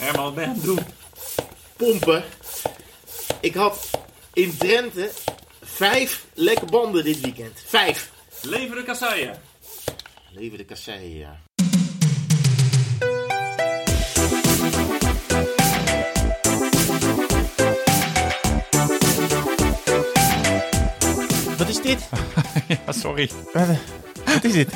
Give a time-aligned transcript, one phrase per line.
[0.00, 0.78] Herman, wat ben je aan het doen?
[1.76, 2.24] pompen.
[3.40, 3.90] Ik had
[4.32, 5.10] in Drenthe
[5.62, 7.62] vijf lekke banden dit weekend.
[7.66, 8.10] Vijf.
[8.42, 9.34] Leven de kasseien.
[10.30, 11.40] Leven de kasseien, ja.
[21.58, 22.08] Wat is dit?
[22.86, 23.30] Ja, sorry.
[24.24, 24.68] Wat is dit?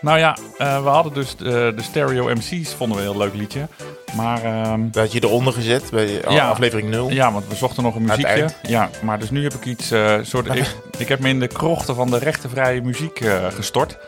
[0.00, 3.34] Nou ja, eh, we hadden dus de, de Stereo MC's, vonden we een heel leuk
[3.34, 3.68] liedje.
[4.16, 6.48] Maar ehm, Dat had je eronder gezet bij Ja.
[6.48, 7.10] aflevering 0.
[7.10, 8.48] ja, want we zochten nog een muziekje.
[8.62, 10.46] Ja, maar dus nu heb ik iets eh soort...
[10.54, 13.98] ik, ik heb me in de krochten van de rechtenvrije muziek eh, gestort.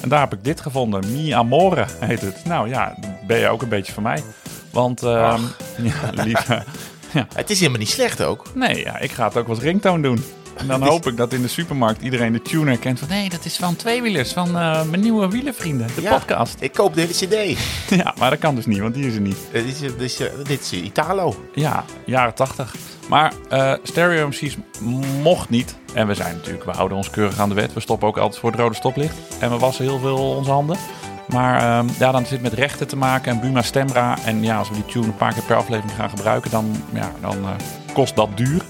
[0.00, 1.12] En daar heb ik dit gevonden.
[1.12, 2.44] Mi Amore heet het.
[2.44, 2.94] Nou ja,
[3.26, 4.22] ben je ook een beetje van mij.
[4.70, 5.40] Want, ehm
[5.82, 6.62] ja, lieve...
[7.34, 8.46] Het is helemaal niet slecht ook.
[8.54, 10.24] Nee, ja, ik ga het ook als ringtone doen.
[10.60, 13.08] En dan hoop ik dat in de supermarkt iedereen de tune herkent van...
[13.08, 16.10] Nee, dat is van Tweewielers, van eh, mijn nieuwe wielenvrienden, de Ja.
[16.18, 16.56] podcast.
[16.60, 17.58] Ik koop de cd.
[18.00, 19.36] Ja, maar dat kan dus niet, want die is er niet.
[19.52, 21.44] Eh, dit, is, dit, is, eh, dit is Italo.
[21.54, 22.74] Ja, jaren 80.
[23.08, 24.56] Maar eh stereo MC's
[25.22, 25.76] mocht niet.
[25.94, 27.72] En we zijn natuurlijk, we houden ons keurig aan de wet.
[27.72, 29.14] We stoppen ook altijd voor het rode stoplicht.
[29.38, 30.76] En we wassen heel veel onze handen.
[31.28, 34.18] Maar ehm, ja, dan zit het met rechten te maken en Buma Stemra.
[34.24, 37.12] En ja, als we die tune een paar keer per aflevering gaan gebruiken, dan, ja,
[37.20, 37.36] dan
[37.92, 38.62] kost dat duur.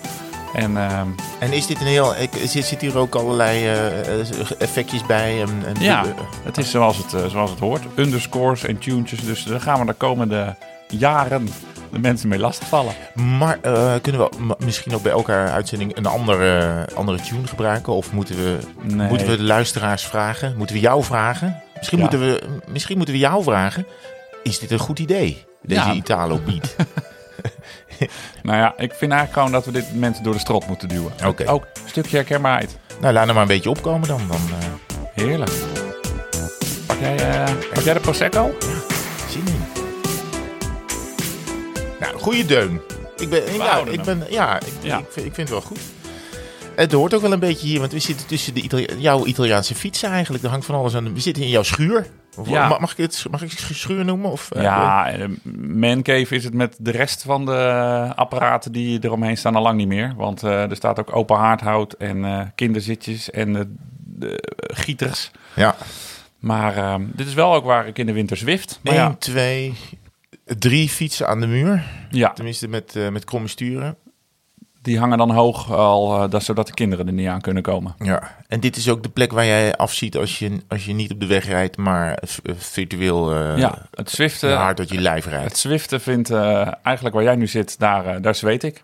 [0.55, 1.07] En ehm,
[1.39, 2.15] En is dit een heel...
[2.45, 4.27] Zit, zit hier ook allerlei eh, eh,
[4.59, 5.41] effectjes bij?
[5.43, 6.11] En, en ja, eh,
[6.45, 7.83] het is zoals het, zoals het hoort.
[7.97, 9.11] Underscores en tunes.
[9.11, 10.57] Dus daar gaan we de komende
[10.89, 11.49] jaren
[11.93, 12.93] de mensen mee lastigvallen.
[13.39, 13.59] Maar
[14.01, 17.93] kunnen we misschien ook bij elke uitzending een andere, andere tune gebruiken?
[17.93, 19.09] Of moeten we, Nee.
[19.09, 20.55] moeten we de luisteraars vragen?
[20.57, 21.63] Moeten we jou vragen?
[21.77, 22.05] Misschien, Ja.
[22.05, 22.43] moeten, we,
[22.73, 23.87] misschien moeten we jou vragen.
[24.43, 25.45] Is dit een goed idee?
[25.63, 25.93] Deze Ja.
[25.93, 26.75] Italo beat.
[28.43, 31.13] Nou ja, ik vind eigenlijk gewoon dat we dit mensen door de strot moeten duwen.
[31.27, 31.51] Oké.
[31.51, 32.79] Ook een stukje herkenbaarheid.
[33.01, 34.21] nou, laat hem maar een beetje opkomen dan.
[34.29, 34.67] dan eh,
[35.25, 35.51] Heerlijk.
[36.87, 38.57] Pak jij, eh, pak jij de Prosecco?
[39.29, 39.63] zin in.
[42.01, 42.81] Nou, goede deun.
[43.17, 44.99] Ik ben, ja, ik ben, ja, ik, Ja.
[44.99, 45.79] Ik, vind, ik vind het wel goed.
[46.75, 50.11] Het hoort ook wel een beetje hier, want we zitten tussen de jouw Italiaanse fietsen
[50.11, 50.45] eigenlijk.
[50.45, 51.15] Er hangt van alles aan.
[51.15, 52.07] We zitten in jouw schuur.
[52.41, 52.69] Of- Ja.
[52.69, 54.31] ma- Mag, ik het mag ik het schuur noemen?
[54.31, 55.29] Of, eh, Ja, eh,
[55.61, 59.89] mancave is het met de rest van de apparaten die eromheen staan al lang niet
[59.89, 60.13] meer.
[60.17, 65.31] Want eh, er staat ook open haardhout en kinderzitjes en de gieters.
[65.55, 65.77] Ja.
[66.39, 68.81] Maar eh, dit is wel ook waar ik in de winter zwift.
[68.83, 69.75] Maar 1, ja, 2,
[70.45, 71.83] 3 fietsen aan de muur.
[72.11, 73.97] ja, Tenminste met, met kromme sturen.
[74.83, 77.95] Die hangen dan hoog al, eh, dat, zodat de kinderen er niet aan kunnen komen.
[77.99, 78.37] Ja.
[78.49, 81.21] En dit is ook de plek waar jij afziet als je, als je niet op
[81.21, 85.45] de weg rijdt, maar eh, virtueel eh ja, het zwiften, hard uit je lijf rijdt.
[85.45, 86.31] Het zwiften vindt
[86.83, 88.83] eigenlijk waar jij nu zit, daar, daar zweet ik.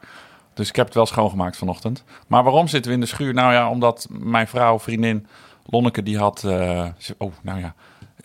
[0.55, 2.05] Dus ik heb het wel schoongemaakt vanochtend.
[2.27, 3.35] Maar waarom zitten we in de schuur?
[3.35, 5.27] Nou ja, omdat mijn vrouw, vriendin
[5.67, 6.45] Lonneke, die had...
[7.19, 7.75] oh, nou ja.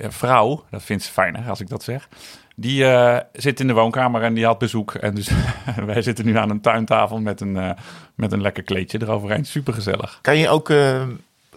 [0.01, 2.07] Eh, vrouw, dat vindt ze fijner als ik dat zeg.
[2.55, 4.93] Die eh, zit in de woonkamer en die had bezoek.
[4.93, 5.29] En dus
[5.85, 7.69] wij zitten nu aan een tuintafel met een, eh,
[8.15, 9.45] met een lekker kleedje eroverheen.
[9.45, 10.19] Super gezellig.
[10.21, 10.73] Kan je ook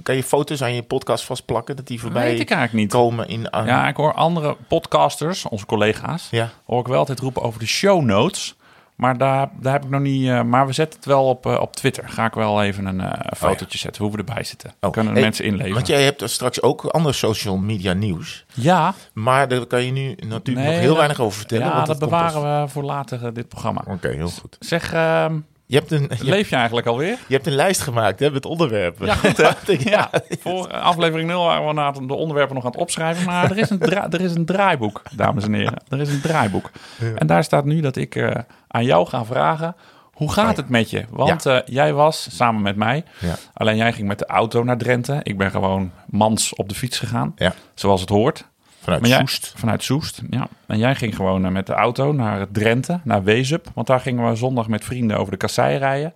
[0.02, 2.92] kan je foto's aan je podcast vastplakken, dat die voorbij Weet ik eigenlijk niet.
[2.92, 3.48] komen in...
[3.50, 6.50] Ja, ik hoor andere podcasters, onze collega's, Ja.
[6.64, 8.54] hoor ik wel altijd roepen over de show notes.
[8.94, 10.28] Maar daar, daar heb ik nog niet.
[10.28, 12.08] eh, maar we zetten het wel op, eh, op Twitter.
[12.08, 14.74] Ga ik wel even een eh, fotootje zetten hoe we erbij zitten.
[14.80, 15.74] Oh, Kunnen de hey, mensen inleven.
[15.74, 18.44] Want jij hebt straks ook ander social media nieuws.
[18.54, 21.66] Ja, Maar daar kan je nu natuurlijk Nee, nog heel dat- weinig over vertellen.
[21.66, 23.84] ja want dat bewaren we voor later dit programma.
[23.88, 24.56] Oké, heel goed.
[24.60, 27.18] Zeg, ehm, Je hebt een, je, leef je eigenlijk alweer?
[27.26, 29.06] je hebt een lijst gemaakt hè, met onderwerpen.
[29.06, 29.50] Ja, goed hè?
[29.90, 30.10] Ja,
[30.40, 33.24] voor aflevering 0 waren we na de onderwerpen nog aan het opschrijven.
[33.24, 35.82] Maar er is een, er is een draaiboek, dames en heren.
[35.88, 36.70] Er is een draaiboek.
[37.14, 38.34] En daar staat nu dat ik eh,
[38.68, 39.76] aan jou ga vragen...
[40.14, 41.04] Hoe gaat Oh het met je?
[41.10, 43.04] Want eh, jij was samen met mij.
[43.20, 43.34] Ja.
[43.54, 45.20] Alleen jij ging met de auto naar Drenthe.
[45.22, 47.32] Ik ben gewoon mans op de fiets gegaan.
[47.36, 47.54] Ja.
[47.74, 48.48] Zoals het hoort.
[48.84, 49.52] Vanuit Maar jij- Soest.
[49.56, 50.48] Vanuit Soest, ja.
[50.66, 53.70] En jij ging gewoon eh, met de auto naar Drenthe, naar Wezup.
[53.74, 56.12] Want daar gingen we zondag met vrienden over de kassei rijden.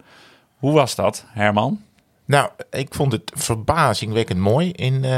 [0.57, 1.81] Hoe was dat, Herman?
[2.25, 4.71] Nou, ik vond het verbazingwekkend mooi.
[4.71, 5.11] In, eh,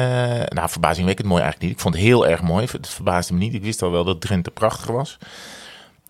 [0.49, 1.71] nou, verbazingwekkend mooi eigenlijk niet.
[1.72, 2.66] Ik vond het heel erg mooi.
[2.72, 3.55] Het verbaasde me niet.
[3.55, 5.19] Ik wist al wel dat Drenthe prachtig was.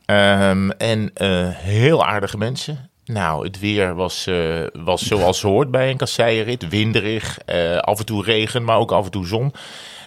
[0.05, 2.91] Ehm, en eh, heel aardige mensen.
[3.05, 6.69] Nou, het weer was, eh, was zoals hoort bij een kasseienrit.
[6.69, 9.53] Winderig, eh, af en toe regen, maar ook af en toe zon.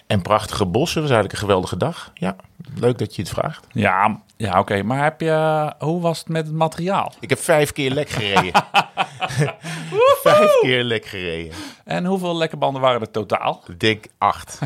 [0.06, 1.00] En prachtige bossen.
[1.00, 2.10] Het was eigenlijk een geweldige dag.
[2.14, 2.36] Ja,
[2.74, 3.66] leuk dat je het vraagt.
[3.72, 4.82] Ja, ja oké.
[4.82, 7.12] Maar heb je, hoe was het met het materiaal?
[7.20, 8.52] Ik heb vijf keer lek gereden.
[10.22, 11.52] vijf keer lek gereden.
[11.84, 13.62] En hoeveel lekke banden waren er totaal?
[13.66, 14.58] Ik denk acht.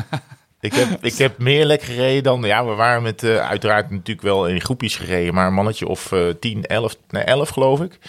[0.59, 2.41] ik, heb, ik heb meer lek gereden dan...
[2.41, 5.33] Ja, we waren met eh, uiteraard natuurlijk wel in groepjes gereden.
[5.33, 7.99] Maar een mannetje of eh 10, 11, nee, 11 geloof ik.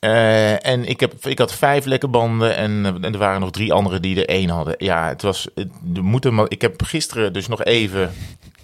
[0.00, 3.72] Eh, en ik, heb, ik had vijf lekke banden en, en er waren nog drie
[3.72, 4.74] anderen die er één hadden.
[4.78, 5.48] Ja, het was...
[5.94, 8.12] Er moeten, ik heb gisteren dus nog even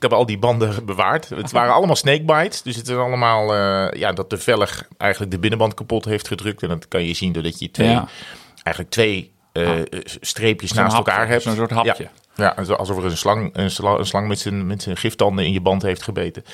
[0.04, 1.28] heb al die banden bewaard.
[1.28, 2.62] Het waren allemaal snakebites.
[2.62, 6.62] Dus het is allemaal eh, ja, dat de velg eigenlijk de binnenband kapot heeft gedrukt.
[6.62, 8.08] En dat kan je zien doordat je twee, Ja.
[8.62, 9.70] eigenlijk twee eh,
[10.20, 11.42] streepjes Zo'n naast hapje, elkaar hebt.
[11.42, 12.08] Zo'n soort hapje.
[12.34, 15.44] Ja, ja alsof er een slang, een slang, een slang met, zijn, met zijn giftanden
[15.44, 16.44] in je band heeft gebeten.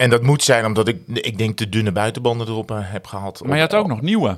[0.00, 3.42] En dat moet zijn omdat ik, ik denk, de dunne buitenbanden erop eh, heb gehad.
[3.44, 4.36] Maar je had ook nog nieuwe.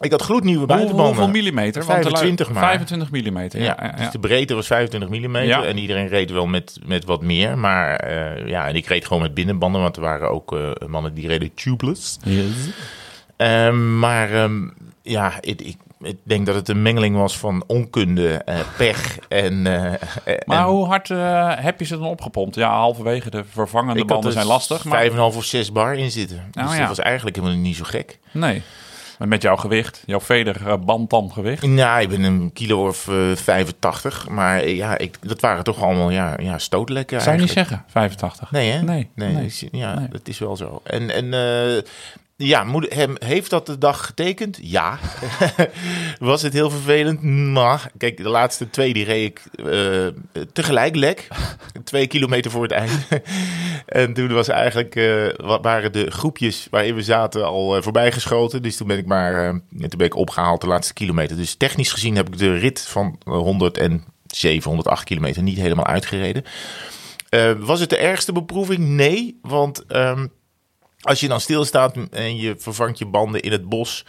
[0.00, 1.06] Ik had gloednieuwe buitenbanden.
[1.06, 1.84] Hoeveel millimeter?
[1.84, 2.62] Want de lui- 25 maar.
[2.62, 3.64] 25 millimeter, ja.
[3.64, 4.10] Ja, ja, dus ja.
[4.10, 5.64] de breedte was 25 mm Ja.
[5.64, 7.58] en iedereen reed wel met, met wat meer.
[7.58, 11.14] Maar eh, ja, en ik reed gewoon met binnenbanden, want er waren ook eh, mannen
[11.14, 12.18] die reden tubeless.
[13.36, 14.68] Ehm, maar ehm,
[15.02, 19.66] ja, ik, ik, ik denk dat het een mengeling was van onkunde, eh, pech en...
[19.66, 19.98] eh, eh,
[20.44, 21.08] Maar en hoe hard
[21.62, 22.54] heb je ze dan opgepompt?
[22.54, 24.84] Ja, halverwege de vervangende banden zijn lastig.
[24.84, 26.42] Maar 5,5 of 6 bar in zitten.
[26.50, 26.88] Dus Oh, dat ja.
[26.88, 28.18] was eigenlijk helemaal niet zo gek.
[28.30, 28.62] nee.
[29.18, 31.62] Maar met jouw gewicht, jouw veder-bandtamgewicht.
[31.66, 36.10] Nou, ik ben een kilo of eh, 85, maar ja, ik, dat waren toch allemaal
[36.10, 38.50] ja, ja, stootlekken Zou je niet zeggen, 85?
[38.50, 38.82] Nee, hè?
[38.82, 40.08] Nee, nee, ja, Nee.
[40.08, 40.80] dat is wel zo.
[40.84, 41.30] En, en
[42.36, 44.58] ja, hem, heeft dat de dag getekend?
[44.62, 44.98] Ja.
[46.18, 47.22] Was het heel vervelend?
[47.52, 50.06] Maar, kijk, de laatste twee die reed ik eh,
[50.52, 51.28] tegelijk lek.
[51.84, 53.06] Twee kilometer voor het eind.
[53.86, 58.12] en toen was eigenlijk, eh, wa- waren de groepjes waarin we zaten al eh, voorbij
[58.12, 58.62] geschoten.
[58.62, 61.36] Dus toen ben ik maar, toen ben ik opgehaald de laatste kilometer.
[61.36, 66.44] Dus technisch gezien heb ik de rit van 107, 108 kilometer niet helemaal uitgereden.
[67.58, 68.78] Was het de ergste beproeving?
[68.78, 70.26] Nee, want ehm,
[71.06, 74.04] als je dan stilstaat en je vervangt je banden in het bos,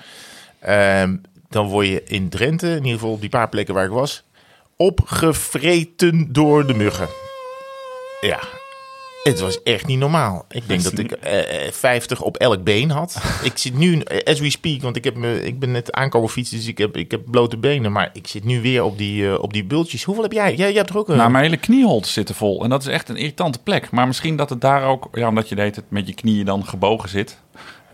[0.59, 1.15] ehm,
[1.49, 4.23] dan word je in Drenthe, in ieder geval op die paar plekken waar ik was,
[4.75, 7.07] opgevreten door de muggen.
[8.21, 8.39] Ja,
[9.27, 10.45] het was echt niet normaal.
[10.49, 13.17] Ik denk dat ik eh, eh, 50 op elk been had.
[13.43, 16.29] Ik zit nu, eh, as we speak, want ik, heb me, ik ben net aankomen
[16.29, 17.91] fietsen, dus ik heb, ik heb blote benen.
[17.91, 20.03] Maar ik zit nu weer op die, eh, op die bultjes.
[20.03, 20.55] Hoeveel heb jij?
[20.55, 21.17] Jij, jij hebt er ook een...
[21.17, 22.63] Nou, mijn hele knieholte zitten vol.
[22.63, 23.91] En dat is echt een irritante plek.
[23.91, 26.65] Maar misschien dat het daar ook, ja, omdat je deed het met je knieën dan
[26.65, 27.37] gebogen zit,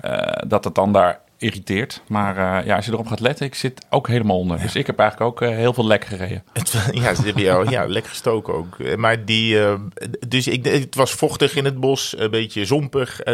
[0.01, 2.01] eh, dat het dan daar irriteert.
[2.07, 4.61] Maar eh, ja, als je erop gaat letten, ik zit ook helemaal onder.
[4.61, 6.43] Dus ik heb eigenlijk ook eh, heel veel lek gereden.
[6.53, 8.79] Het, ja, ze hebben jou ja, lekker gestoken ook.
[8.79, 9.57] Eh, Maar die,
[10.27, 13.25] dus ik, het was vochtig in het bos, een beetje zompig.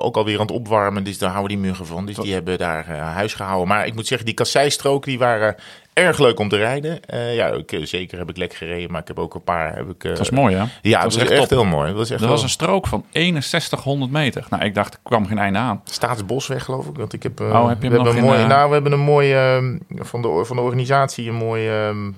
[0.00, 2.06] ook alweer aan het opwarmen, dus daar houden die muggen van.
[2.06, 3.68] Dus die hebben daar huis gehouden.
[3.68, 5.56] Maar ik moet zeggen, die kasseistroken die waren
[5.92, 7.04] erg leuk om te rijden.
[7.04, 9.74] Eh, ja, ik, eh, zeker heb ik lek gereden, maar ik heb ook een paar.
[9.76, 10.60] Heb ik, eh, Dat was mooi, hè?
[10.82, 11.88] Ja, dat dat was echt, heel mooi.
[11.88, 14.46] Dat was echt Er was een strook van 6100 meter.
[14.50, 15.80] Nou, ik dacht, er kwam geen einde aan.
[15.84, 16.96] Staatsbosweg, geloof ik.
[16.96, 19.00] Want ik heb, Oh, heb je we nog hebben een mooie, Nou, we hebben een
[19.00, 22.10] mooi ehm, van, de, van de organisatie een mooi ehm,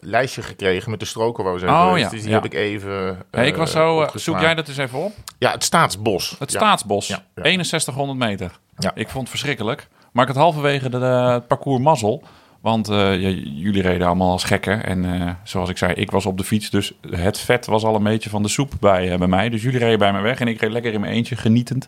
[0.00, 2.34] lijstje gekregen met de stroken waar we zijn Oh, ja, Dus die ja.
[2.34, 3.18] heb ik even.
[3.30, 5.12] Hey, ik was zo, zoek jij dat eens even op?
[5.38, 6.36] Ja, het Staatsbos.
[6.38, 6.50] Het.
[6.50, 7.42] Staatsbos, Ja, ja.
[7.42, 8.50] 6100 meter.
[8.78, 8.90] Ja.
[8.94, 9.88] Ik vond het verschrikkelijk.
[10.12, 12.22] Maar ik had halverwege de, de- het parcours mazzel.
[12.66, 14.84] Want eh, jullie reden allemaal als gekken.
[14.84, 16.70] En eh, zoals ik zei, ik was op de fiets.
[16.70, 19.48] Dus het vet was al een beetje van de soep bij, eh, bij mij.
[19.48, 20.40] Dus jullie reden bij me weg.
[20.40, 21.86] En ik reed lekker in mijn eentje, genietend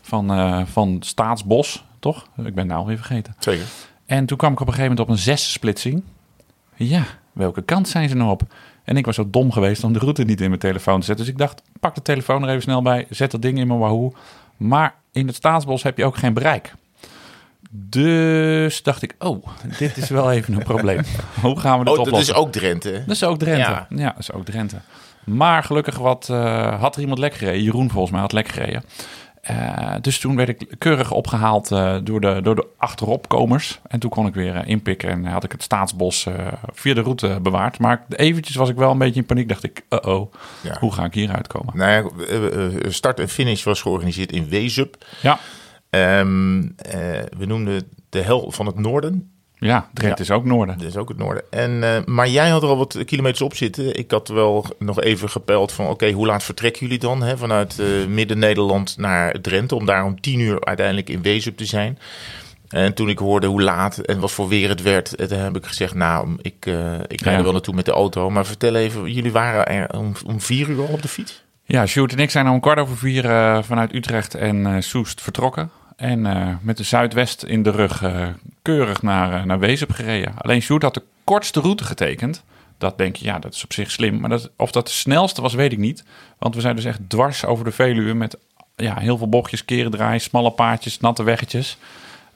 [0.00, 1.84] van, van Staatsbos.
[1.98, 2.26] Toch?
[2.44, 3.34] Ik ben nou weer vergeten.
[3.38, 3.64] Zeker.
[4.06, 6.02] En toen kwam ik op een gegeven moment op een zessplitsing.
[6.74, 8.42] Ja, welke kant zijn ze nou op?
[8.84, 11.24] En ik was zo dom geweest om de route niet in mijn telefoon te zetten.
[11.24, 13.06] Dus ik dacht, pak de telefoon er even snel bij.
[13.10, 14.12] Zet dat ding in mijn Wahoo.
[14.56, 16.74] Maar in het staatsbos heb je ook geen bereik.
[17.72, 19.46] Dus dacht ik, oh,
[19.78, 21.00] dit is wel even een probleem.
[21.42, 22.34] Hoe gaan we dit Oh, dat oplossen?
[22.34, 22.92] is ook Drenthe.
[23.06, 23.70] Dat is ook Drenthe.
[23.70, 23.86] Ja.
[23.88, 24.76] Ja, dat is ook Drenthe.
[25.24, 27.62] Maar gelukkig wat, eh, had er iemand lek gereden.
[27.62, 28.82] Jeroen volgens mij had lek gereden.
[29.40, 33.80] Eh, dus toen werd ik keurig opgehaald eh, door, de, door de achteropkomers.
[33.88, 36.34] En toen kon ik weer inpikken en had ik het staatsbos eh,
[36.72, 37.78] via de route bewaard.
[37.78, 39.48] Maar eventjes was ik wel een beetje in paniek.
[39.48, 40.76] Dacht ik, uh-oh, Ja.
[40.80, 41.76] hoe ga ik hier uitkomen?
[41.76, 44.96] Nou ja, start en finish was georganiseerd in Wezup.
[45.22, 45.38] Ja,
[45.90, 47.00] Ehm, eh,
[47.38, 49.30] we noemden de hel van het noorden.
[49.58, 50.78] ja Drenthe is ook noorden.
[50.78, 51.42] Dat is ook het noorden.
[51.50, 53.98] En, eh, maar jij had er al wat kilometers op zitten.
[53.98, 55.86] Ik had wel nog even gepeld van...
[55.86, 59.74] oké, hoe laat vertrekken jullie dan hè, vanuit eh, Midden-Nederland naar Drenthe...
[59.74, 61.98] om daar om tien uur uiteindelijk in Wezup te zijn.
[62.68, 65.28] En toen ik hoorde hoe laat en wat voor weer het werd...
[65.28, 67.36] toen heb ik gezegd, nou, ik, eh, ik ga Ja.
[67.36, 68.30] er wel naartoe met de auto.
[68.30, 71.42] Maar vertel even, jullie waren er om, om vier uur al op de fiets?
[71.64, 75.20] Ja, Sjoerd en ik zijn om kwart over vier eh, vanuit Utrecht en eh, Soest
[75.22, 75.70] vertrokken.
[76.00, 78.28] En eh, met de Zuidwest in de rug eh,
[78.62, 80.34] keurig naar, eh, naar Wezep gereden.
[80.38, 82.42] Alleen Sjoerd had de kortste route getekend.
[82.78, 84.20] Dat denk je, ja, dat is op zich slim.
[84.20, 86.04] Maar dat, of dat de snelste was, weet ik niet.
[86.38, 88.36] Want we zijn dus echt dwars over de Veluwe met
[88.76, 91.78] ja, heel veel bochtjes, keren draaien, smalle paadjes, natte weggetjes.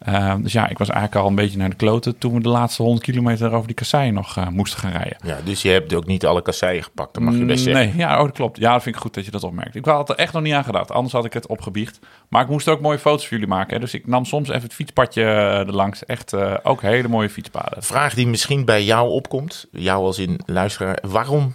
[0.05, 2.49] Eh, dus ja, ik was eigenlijk al een beetje naar de kloten toen we de
[2.49, 5.17] laatste 100 kilometer over die kasseien nog eh, moesten gaan rijden.
[5.25, 7.87] Ja, dus je hebt ook niet alle kasseien gepakt, dat mag je best zeggen.
[7.87, 8.59] Nee, ja, oh, dat klopt.
[8.59, 9.75] Ja, dat vind ik goed dat je dat opmerkt.
[9.75, 10.91] Ik had er echt nog niet aan gedacht.
[10.91, 11.99] Anders had ik het opgebiecht.
[12.29, 13.75] Maar ik moest ook mooie foto's voor jullie maken.
[13.75, 13.81] Hè.
[13.81, 16.07] Dus ik nam soms even het fietspadje eh, erlangs.
[16.07, 17.83] Echt eh, ook hele mooie fietspaden.
[17.83, 20.99] Vraag die misschien bij jou opkomt, jou als in luisteraar.
[21.03, 21.55] Waarom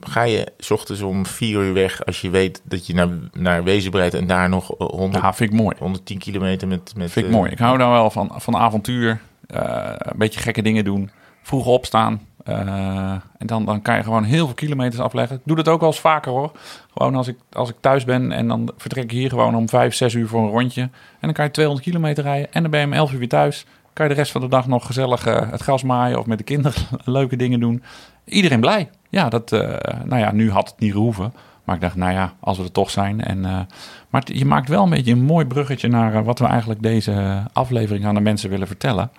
[0.00, 3.64] ga je 's ochtends om vier uur weg als je weet dat je naar, naar
[3.64, 5.76] Wezen breidt en daar nog eh, 100, Ja, vind ik mooi.
[5.78, 6.92] 110 kilometer met...
[6.96, 7.50] met Vind ik eh, mooi.
[7.50, 9.20] Ik hou daar wel van, van avontuur.
[9.46, 11.10] eh, een beetje gekke dingen doen.
[11.42, 12.20] Vroeg opstaan.
[12.44, 15.36] eh, en dan, dan kan je gewoon heel veel kilometers afleggen.
[15.36, 16.52] Ik doe dat ook wel eens vaker hoor.
[16.92, 19.94] Gewoon als ik, als ik thuis ben en dan vertrek ik hier gewoon om 5,
[19.94, 20.80] 6 uur voor een rondje.
[20.82, 20.90] En
[21.20, 22.52] dan kan je 200 kilometer rijden.
[22.52, 23.64] En dan ben je om 11 uur weer thuis.
[23.92, 26.38] Kan je de rest van de dag nog gezellig eh, het gras maaien of met
[26.38, 27.82] de kinderen leuke dingen doen.
[28.24, 28.88] Iedereen blij.
[29.08, 29.60] Ja, dat, eh,
[30.04, 31.32] nou ja, nu had het niet gehoeven.
[31.64, 33.24] Maar ik dacht, nou ja, als we er toch zijn.
[33.24, 33.60] En, eh,
[34.08, 37.42] maar je maakt wel een beetje een mooi bruggetje naar eh, wat we eigenlijk deze
[37.52, 39.10] aflevering aan de mensen willen vertellen.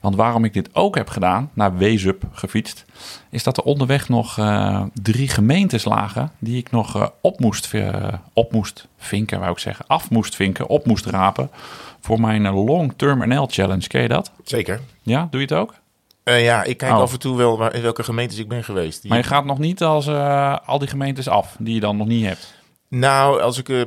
[0.00, 2.84] Want waarom ik dit ook heb gedaan, naar Wezup gefietst,
[3.30, 4.40] is dat er onderweg nog
[4.92, 7.72] drie gemeentes lagen die ik nog op, moest,
[8.32, 9.86] op moest vinken, wou ik zeggen.
[9.86, 11.50] Af moest vinken, op moest rapen
[12.06, 13.86] voor mijn eh, Long Term NL Challenge.
[13.86, 14.30] Ken je dat?
[14.44, 14.80] Zeker.
[15.02, 15.74] Ja, doe je het ook?
[16.26, 16.98] Eh, ja, ik kijk Oh.
[17.00, 19.00] af en toe wel waar, in welke gemeentes ik ben geweest.
[19.02, 21.96] Die- Maar je gaat nog niet als eh, al die gemeentes af die je dan
[21.96, 22.54] nog niet hebt.
[22.88, 23.68] Nou, als ik...
[23.68, 23.82] eh,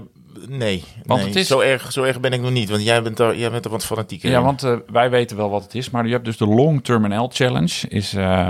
[0.47, 1.29] nee, Want nee.
[1.29, 2.69] het is- Zo, erg, zo erg ben ik nog niet.
[2.69, 5.63] Want jij bent er, jij bent er wat fanatieker Ja, want wij weten wel wat
[5.63, 5.89] het is.
[5.89, 7.87] Maar je hebt dus de Long Term NL Challenge.
[7.87, 8.49] Is, eh,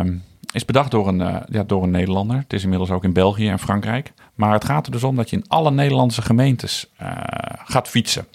[0.53, 2.37] is bedacht door een, ja, door een Nederlander.
[2.37, 4.13] Het is inmiddels ook in België en Frankrijk.
[4.35, 6.89] Maar het gaat er dus om dat je in alle Nederlandse gemeentes
[7.65, 8.27] gaat fietsen.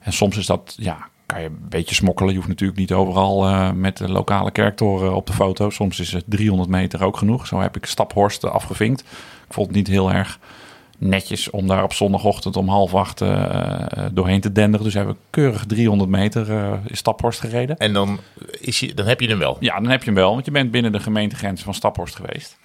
[0.00, 2.30] En soms is dat, ja, kan je een beetje smokkelen.
[2.30, 5.70] Je hoeft natuurlijk niet overal eh, met de lokale kerktoren op de foto.
[5.70, 7.46] Soms is het 300 meter ook genoeg.
[7.46, 9.00] Zo heb ik Staphorst eh, afgevinkt.
[9.46, 10.38] Ik vond het niet heel erg
[10.98, 14.84] netjes om daar op zondagochtend om half acht eh, doorheen te denderen.
[14.84, 16.48] Dus hebben we keurig 300 meter
[16.86, 17.76] in Staphorst gereden.
[17.76, 18.18] En dan,
[18.60, 19.56] is je, dan heb je hem wel.
[19.60, 22.58] Ja, dan heb je hem wel, want je bent binnen de gemeentegrenzen van Staphorst geweest.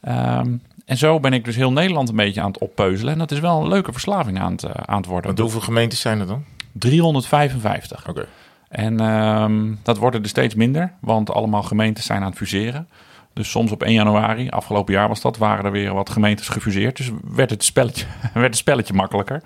[0.00, 3.12] Ehm, en zo ben ik dus heel Nederland een beetje aan het oppeuzelen.
[3.12, 5.26] En dat is wel een leuke verslaving aan het, aan het worden.
[5.26, 6.44] Want hoeveel gemeentes zijn er dan?
[6.72, 8.08] 355.
[8.08, 8.26] Oké.
[8.68, 12.88] En ehm, dat worden er steeds minder, want allemaal gemeentes zijn aan het fuseren.
[13.32, 16.96] Dus soms op 1 januari, afgelopen jaar was dat, waren er weer wat gemeentes gefuseerd.
[16.96, 19.42] Dus werd het spelletje, werd het spelletje makkelijker.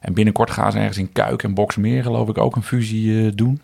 [0.00, 3.32] En binnenkort gaan ze ergens in Kuik en Boksmeer, geloof ik, ook een fusie eh,
[3.34, 3.60] doen.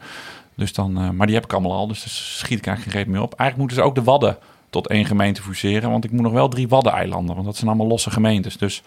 [0.55, 3.05] Dus dan, eh, maar die heb ik allemaal al, dus daar schiet ik eigenlijk geen
[3.05, 3.35] reet meer op.
[3.35, 4.39] Eigenlijk moeten ze ook de Wadden
[4.71, 7.87] tot één gemeente fuseren, want ik moet nog wel drie Waddeneilanden, want dat zijn allemaal
[7.87, 8.57] losse gemeentes.
[8.57, 8.83] Dus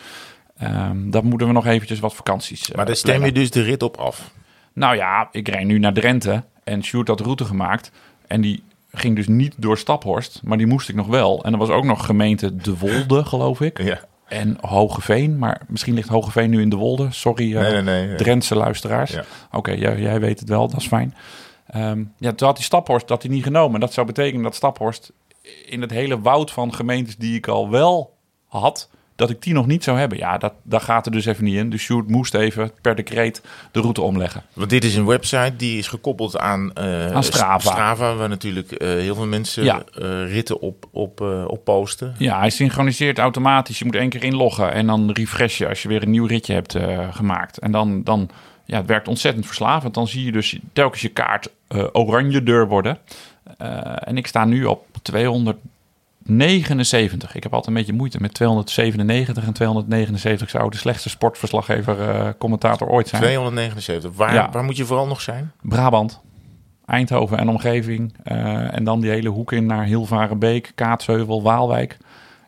[0.57, 3.33] ehm daar moeten we nog eventjes wat vakanties eh, Maar daar stem plannen.
[3.33, 4.31] je dus de rit op af.
[4.73, 7.91] Nou ja, ik reed nu naar Drenthe en Sjoerd had route gemaakt.
[8.27, 11.43] En die ging dus niet door Staphorst, maar die moest ik nog wel.
[11.43, 13.81] En er was ook nog gemeente De Wolde, geloof ik.
[13.83, 13.99] Ja.
[14.27, 17.07] En Hogeveen, maar misschien ligt Hogeveen nu in De Wolde.
[17.11, 18.15] Sorry, eh Nee, nee, nee.
[18.15, 19.11] Drentse luisteraars.
[19.11, 19.23] Ja.
[19.51, 21.15] Oké, jij, jij weet het wel, dat is fijn.
[21.67, 23.79] Ehm, ja, toen had die Staphorst dat hij niet genomen.
[23.79, 25.11] Dat zou betekenen dat Staphorst
[25.65, 28.15] in het hele woud van gemeentes die ik al wel
[28.47, 30.17] had, dat ik die nog niet zou hebben.
[30.17, 31.69] Ja, dat, dat gaat er dus even niet in.
[31.69, 34.43] Dus Sjoerd moest even per decreet de route omleggen.
[34.53, 37.71] Want dit is een website die is gekoppeld aan, eh, Aan Strava.
[37.71, 39.83] Strava, waar natuurlijk eh, heel veel mensen Ja.
[39.93, 42.15] eh, ritten op, op, op posten.
[42.17, 43.79] Ja, hij synchroniseert automatisch.
[43.79, 46.77] Je moet één keer inloggen en dan refreshen als je weer een nieuw ritje hebt
[47.11, 47.57] gemaakt.
[47.57, 48.29] En dan, dan
[48.65, 49.93] ja, het werkt ontzettend verslavend.
[49.93, 51.49] Dan zie je dus telkens je kaart
[51.91, 52.97] oranje deur worden.
[53.99, 54.85] En ik sta nu op
[56.27, 57.35] 279.
[57.35, 60.47] Ik heb altijd een beetje moeite met 297 en 279.
[60.47, 63.21] Ik zou de slechtste sportverslaggever, eh, commentator ooit zijn.
[63.21, 64.11] 279.
[64.15, 64.49] Waar, Ja.
[64.51, 65.51] waar moet je vooral nog zijn?
[65.61, 66.21] Brabant,
[66.85, 68.13] Eindhoven en omgeving.
[68.23, 71.97] eh, en dan die hele hoek in naar Hilvarenbeek, Kaatsheuvel, Waalwijk.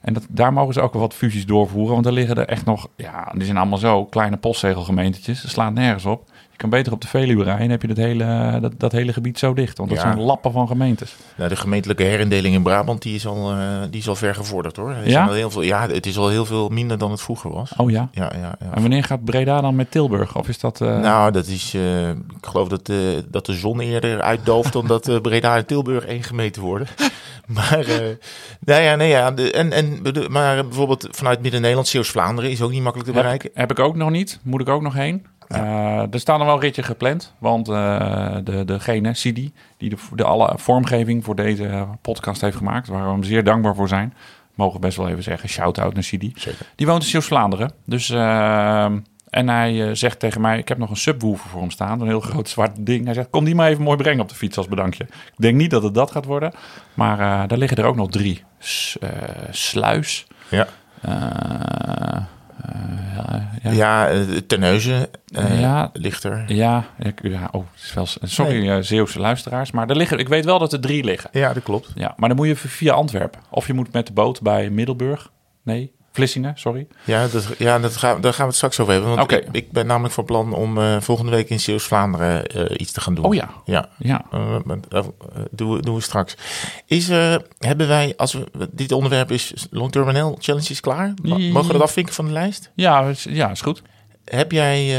[0.01, 1.93] En dat, daar mogen ze ook wel wat fusies doorvoeren.
[1.93, 2.87] Want er liggen er echt nog...
[2.95, 5.41] Ja, die zijn allemaal zo kleine postzegelgemeentetjes.
[5.41, 6.29] Ze slaat nergens op.
[6.59, 7.63] Kan beter op de Veluwe rijden.
[7.63, 9.77] En heb je dat hele, dat, dat hele gebied zo dicht.
[9.77, 10.05] Want dat Ja.
[10.05, 11.15] zijn lappen van gemeentes.
[11.35, 14.75] Nou, de gemeentelijke herindeling in Brabant die is al, eh, die is al ver gevorderd
[14.75, 14.89] hoor.
[14.91, 15.25] Er Ja?
[15.25, 17.73] al heel veel, ja, het is al heel veel minder dan het vroeger was.
[17.77, 18.09] Oh ja.
[18.11, 18.73] Ja, ja, ja.
[18.73, 20.35] En wanneer gaat Breda dan met Tilburg?
[20.37, 20.81] Of is dat...
[20.81, 22.91] eh, Nou, dat is, eh, ik geloof dat,
[23.29, 26.87] dat de zon eerder uitdooft dan dat Breda en Tilburg één gemeente worden.
[27.49, 27.85] Maar,
[28.65, 30.01] nou ja, nee, ja de, en, en,
[30.31, 33.49] maar bijvoorbeeld vanuit Midden-Nederland, Zeeuws-Vlaanderen is ook niet makkelijk te bereiken.
[33.53, 34.39] Heb, heb ik ook nog niet.
[34.43, 35.25] Moet ik ook nog heen.
[35.49, 37.33] Eh, er staan er wel ritje gepland.
[37.37, 42.87] Want eh, de, degene, Sidi, die de, de alle vormgeving voor deze podcast heeft gemaakt,
[42.87, 44.13] waar we hem zeer dankbaar voor zijn.
[44.55, 46.31] Mogen best wel even zeggen, shout-out naar Sidi.
[46.35, 46.65] Zeker.
[46.75, 47.71] Die woont in Zeeuws-Vlaanderen.
[47.85, 48.85] Dus, eh,
[49.29, 52.01] en hij eh, zegt tegen mij, ik heb nog een subwoofer voor hem staan.
[52.01, 53.05] Een heel groot zwart ding.
[53.05, 55.03] Hij zegt, kom die maar even mooi brengen op de fiets als bedankje.
[55.03, 56.51] Ik denk niet dat het dat gaat worden.
[56.93, 58.43] Maar eh, daar liggen er ook nog drie.
[58.59, 58.97] S-
[59.51, 60.27] sluis.
[60.49, 60.67] Ja,
[63.15, 63.71] ja, ja.
[63.71, 65.89] ja eh, Terneuzen eh, Ja.
[65.93, 66.43] ligt er.
[66.47, 70.27] Ja, ik, ja oh, het is wel, sorry eh, Zeeuwse luisteraars, maar er liggen, ik
[70.27, 71.29] weet wel dat er drie liggen.
[71.33, 71.91] Ja, dat klopt.
[71.95, 73.41] Ja, maar dan moet je via Antwerpen.
[73.49, 75.31] Of je moet met de boot bij Middelburg.
[75.63, 76.87] Nee, Vlissingen, sorry.
[77.03, 79.15] Ja, dat, ja dat gaan, daar gaan we het straks over hebben.
[79.15, 82.91] Want ik, ik ben namelijk van plan om eh, volgende week in Zeeuws-Vlaanderen eh, iets
[82.91, 83.25] te gaan doen.
[83.25, 83.49] Oh ja.
[83.65, 84.25] Ja, Ja.
[84.31, 85.03] Eh,
[85.51, 86.35] doen, we, doen we straks.
[86.85, 87.07] Is,
[87.57, 91.13] hebben wij, als we, dit onderwerp is Long Term NL Challenge is klaar.
[91.23, 92.71] Mogen we dat afvinken van de lijst?
[92.75, 93.81] Ja, is, ja, is goed.
[94.25, 94.95] Heb jij,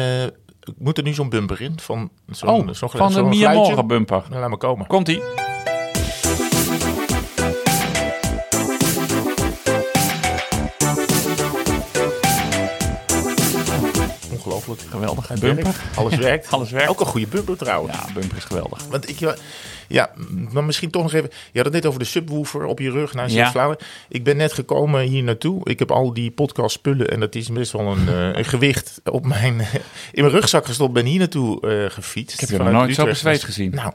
[0.79, 1.79] moet er nu zo'n bumper in?
[1.81, 3.29] Van zo'n Oh, zo'n van?
[3.29, 4.23] Morgen bumper.
[4.29, 4.87] Nou, laat maar komen.
[4.87, 5.23] Komt-ie.
[14.89, 15.29] Geweldig.
[15.29, 15.65] Het Bumper.
[15.65, 15.79] werkt.
[15.97, 16.51] Alles werkt.
[16.55, 16.89] Alles werkt.
[16.89, 17.97] Ook een goede bumper trouwens.
[17.97, 18.85] Ja, bumper is geweldig.
[18.91, 19.19] Want ik,
[19.91, 20.11] ja,
[20.51, 21.31] maar misschien toch nog even.
[21.53, 23.77] Je had het net over de subwoofer op je rug naar Ja.
[24.09, 25.61] Ik ben net gekomen hier naartoe.
[25.69, 29.01] Ik heb al die podcast spullen en dat is best wel een, eh, een gewicht
[29.05, 29.61] op mijn,
[30.13, 30.93] in mijn rugzak gestopt.
[30.93, 32.35] Ben hier naartoe eh, gefietst.
[32.35, 33.71] Ik heb je nog nooit zo bezweet gezien.
[33.75, 33.93] Nou,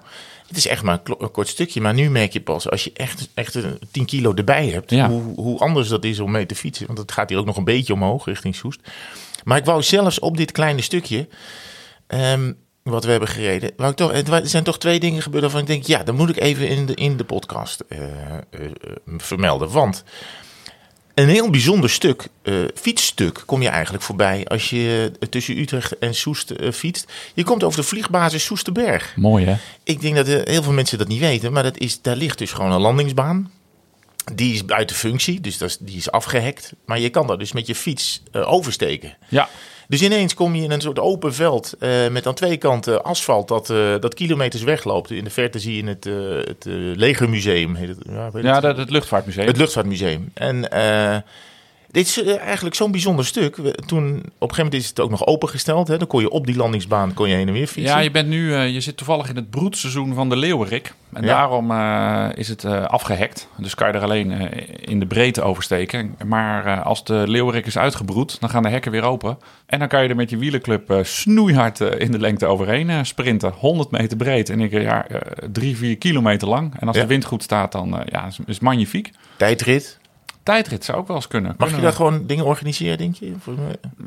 [0.48, 1.82] het is echt maar een, kort stukje.
[1.82, 5.10] Maar nu merk je pas, als je echt, echt een 10 kilo erbij hebt, Ja.
[5.10, 6.88] hoe, hoe anders dat is om mee te fietsen.
[6.88, 8.80] Want het gaat hier ook nog een beetje omhoog richting Soest.
[9.46, 11.28] Maar ik wou zelfs op dit kleine stukje,
[12.08, 12.52] ehm,
[12.84, 15.68] wat we hebben gereden, wou ik toch, er zijn toch twee dingen gebeurd waarvan ik
[15.68, 18.72] denk, ja, dan moet ik even in de, in de podcast eh, eh,
[19.18, 19.70] vermelden.
[19.72, 20.04] Want
[21.14, 26.16] een heel bijzonder stuk, eh, fietsstuk, kom je eigenlijk voorbij als je tussen Utrecht en
[26.16, 27.12] Soest fietst.
[27.34, 29.14] Je komt over de vliegbasis Soesterberg.
[29.16, 29.56] Mooi, hè?
[29.84, 32.52] Ik denk dat heel veel mensen dat niet weten, maar dat is, daar ligt dus
[32.52, 33.52] gewoon een landingsbaan.
[34.34, 36.74] Die is buiten functie, dus dat is, die is afgehekt.
[36.86, 39.18] Maar je kan daar dus met je fiets eh, oversteken.
[39.28, 39.50] Ja.
[39.88, 43.48] Dus ineens kom je in een soort open veld eh, met aan twee kanten asfalt
[43.48, 45.12] dat, eh, dat kilometers wegloopt.
[45.12, 46.04] In de verte zie je het,
[46.48, 46.66] het
[46.98, 47.76] Legermuseum.
[47.76, 48.62] Heet het, ja, weet Ja, het?
[48.62, 49.48] dat, het luchtvaartmuseum.
[49.48, 50.32] Het Luchtvaartmuseum.
[50.34, 50.70] En
[51.96, 53.56] dit is eh, eigenlijk zo'n bijzonder stuk.
[53.56, 55.88] Toen, op een gegeven moment is het ook nog opengesteld.
[55.88, 55.98] Hè?
[55.98, 57.96] Dan kon je op die landingsbaan kon je heen en weer fietsen.
[57.96, 60.94] Ja, je bent nu, eh, je zit toevallig in het broedseizoen van de leeuwerik.
[61.14, 61.28] En Ja.
[61.28, 63.48] daarom eh, is het eh, afgehekt.
[63.58, 64.32] Dus kan je er alleen
[64.82, 66.16] in de breedte oversteken.
[66.26, 69.38] Maar als de leeuwerik is uitgebroed, dan gaan de hekken weer open.
[69.66, 73.52] En dan kan je er met je wielerclub eh, snoeihard in de lengte overheen sprinten.
[73.52, 75.06] 100 meter breed en ik ja,
[75.52, 76.74] drie, vier kilometer lang.
[76.80, 77.02] En als Ja.
[77.02, 79.12] de wind goed staat, dan ja, is, is magnifiek.
[79.38, 80.00] Tijdrit.
[80.46, 81.56] Tijdrit zou ook wel eens kunnen.
[81.58, 83.34] Mag je daar gewoon dingen organiseren, denk je?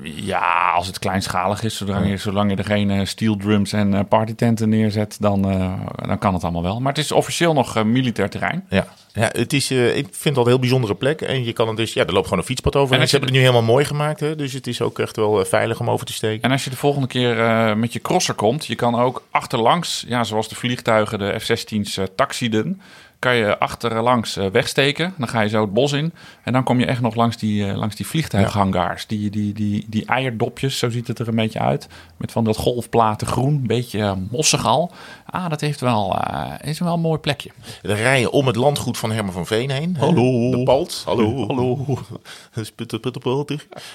[0.02, 3.94] Ja, als het kleinschalig is, zolang je, zolang je er geen eh, steel drums en
[3.94, 6.80] eh, partytenten neerzet, dan, eh, dan kan het allemaal wel.
[6.80, 8.64] Maar het is officieel nog militair terrein.
[8.68, 11.20] Ja, ja het is, ik vind het al een heel bijzondere plek.
[11.20, 12.98] En je kan er dus, ja, er loopt gewoon een fietspad over.
[12.98, 14.20] En ze hebben het nu helemaal mooi gemaakt.
[14.20, 14.36] Hè?
[14.36, 16.42] Dus het is ook echt wel veilig om over te steken.
[16.42, 17.36] En als je de volgende keer
[17.76, 22.04] met je crosser komt, je kan ook achterlangs, ja, zoals de vliegtuigen, de F-16's uh,
[22.16, 22.80] taxiden,
[23.18, 25.14] kan je achterlangs eh, wegsteken.
[25.16, 26.12] Dan ga je zo het bos in.
[26.44, 29.06] En dan kom je echt nog langs die, eh, langs die vliegtuighangars.
[29.06, 31.86] Die, die, die, die eierdopjes, zo ziet het er een beetje uit.
[32.16, 34.92] Met van dat golfplaten groen, een beetje eh, mossig al.
[35.26, 37.50] Ah, dat heeft wel, eh, is wel een mooi plekje.
[37.82, 39.96] Dan rij je om het landgoed van Herman van Veen heen.
[39.96, 40.04] hè?
[40.04, 40.50] Hallo.
[40.50, 41.02] De Palt.
[41.04, 41.46] Hallo.
[41.46, 41.78] Hallo.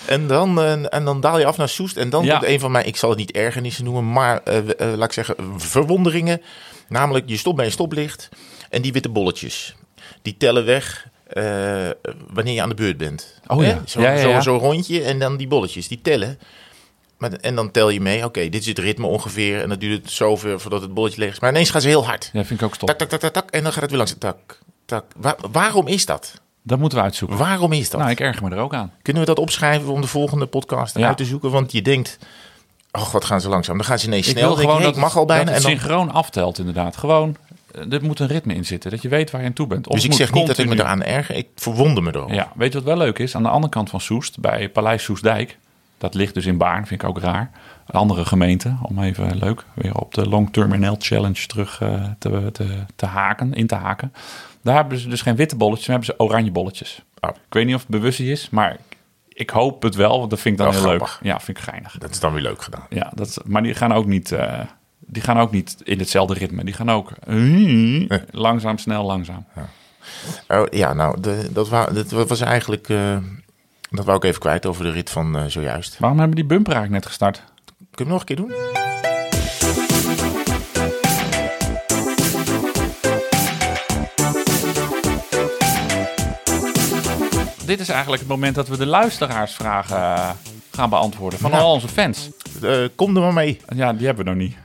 [0.07, 1.97] En dan, en dan daal je af naar Soest.
[1.97, 2.37] En dan Ja.
[2.37, 4.41] komt een van mij, ik zal het niet ergernissen noemen, maar
[4.77, 6.41] laat ik zeggen, verwonderingen.
[6.87, 8.29] Namelijk, je stopt bij een stoplicht
[8.73, 9.75] en die witte bolletjes,
[10.21, 11.43] die tellen weg eh,
[12.33, 13.39] wanneer je aan de beurt bent.
[13.47, 13.81] Oh ja.
[13.85, 14.41] Zo- Ja, ja, zo-.
[14.41, 16.39] Zo'n rondje en dan die bolletjes, die tellen.
[17.17, 19.61] Maar, en dan tel je mee, oké, dit is het ritme ongeveer.
[19.61, 21.39] En dan duurt het zoveel voordat het bolletje leeg is.
[21.39, 22.29] Maar ineens gaan ze heel hard.
[22.33, 22.87] Ja, vind ik ook stop.
[22.87, 23.49] Tak, tak, tak, tak, tak.
[23.51, 24.15] En dan gaat het weer langs.
[24.19, 25.05] Tak, tak.
[25.17, 26.41] Wa- waarom is dat?
[26.63, 27.37] Dat moeten we uitzoeken.
[27.37, 27.99] Waarom is dat?
[27.99, 28.91] Nou, ik erger me er ook aan.
[29.01, 31.51] Kunnen we dat opschrijven om de volgende podcast uit te zoeken?
[31.51, 32.17] Want je denkt,
[32.91, 33.77] oh wat gaan ze langzaam.
[33.77, 34.47] Dan gaan ze ineens Ik snel.
[34.47, 35.43] wil denk gewoon dat, ik mag al bijna.
[35.45, 36.97] dat En dan, synchroon aftelt inderdaad.
[36.97, 37.35] Gewoon,
[37.89, 38.91] er moet een ritme in zitten.
[38.91, 39.87] Dat je weet waar je aan toe bent.
[39.87, 41.35] Of dus ik zeg niet dat ik me eraan erger.
[41.35, 42.35] Ik verwonder me erover.
[42.35, 43.35] Ja, weet je wat wel leuk is?
[43.35, 45.57] Aan de andere kant van Soest, bij Paleis Soestdijk.
[45.97, 47.51] Dat ligt dus in Baarn, vind ik ook raar.
[47.87, 52.03] Een andere gemeente, om even leuk weer op de Long Term NL Challenge terug eh,
[52.19, 54.13] te, te, te haken, in te haken.
[54.61, 57.01] Daar hebben ze dus geen witte bolletjes, maar hebben ze oranje bolletjes.
[57.19, 57.29] Oh.
[57.29, 58.77] Ik weet niet of het bewust is, maar
[59.27, 61.19] ik hoop het wel, want dat vind ik dan Wel heel grappig.
[61.21, 61.31] leuk.
[61.33, 61.97] Ja, vind ik geinig.
[61.99, 62.85] Dat is dan weer leuk gedaan.
[62.89, 64.59] Ja, dat, is- maar die gaan ook niet, eh,
[65.13, 66.63] die gaan ook niet in hetzelfde ritme.
[66.63, 67.11] Die gaan ook
[68.31, 69.45] langzaam, snel, langzaam.
[70.47, 72.89] Oh, ja, nou, de, dat, wou, dat was eigenlijk...
[72.89, 73.17] eh,
[73.89, 75.99] dat wou ik even kwijt over de rit van eh, zojuist.
[75.99, 77.43] Waarom hebben die bumper eigenlijk net gestart?
[77.77, 78.51] Kun je hem nog een keer doen?
[87.65, 90.29] Dit is eigenlijk het moment dat we de luisteraarsvragen eh,
[90.71, 91.63] gaan beantwoorden van Nou.
[91.63, 92.29] al onze fans.
[92.61, 93.61] Eh, kom er maar mee.
[93.75, 94.55] Ja, die hebben we nog niet.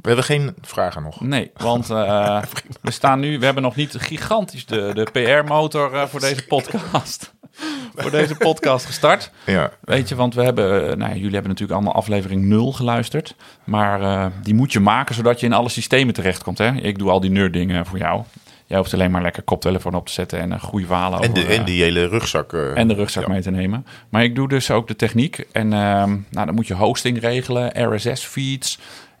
[0.00, 1.20] We hebben geen vragen nog.
[1.20, 2.42] Nee, want eh,
[2.80, 7.34] we staan nu, we hebben nog niet gigantisch de, de PR-motor eh, voor deze podcast.
[7.96, 9.30] voor deze podcast gestart.
[9.46, 9.70] Ja.
[9.80, 13.34] Weet je, want we hebben, eh, nou, jullie hebben natuurlijk allemaal aflevering 0 geluisterd.
[13.64, 16.58] Maar die moet je maken zodat je in alle systemen terechtkomt.
[16.58, 16.74] Hè?
[16.74, 18.22] Ik doe al die nerddingen voor jou.
[18.66, 21.40] Jij hoeft alleen maar lekker koptelefoon op te zetten en een goede verhalen En, de,
[21.40, 22.52] over, en die hele rugzak.
[22.52, 23.32] en de rugzak ja.
[23.32, 23.86] mee te nemen.
[24.08, 25.46] Maar ik doe dus ook de techniek.
[25.52, 28.78] En ehm, nou, dan moet je hosting regelen, RSS-feeds.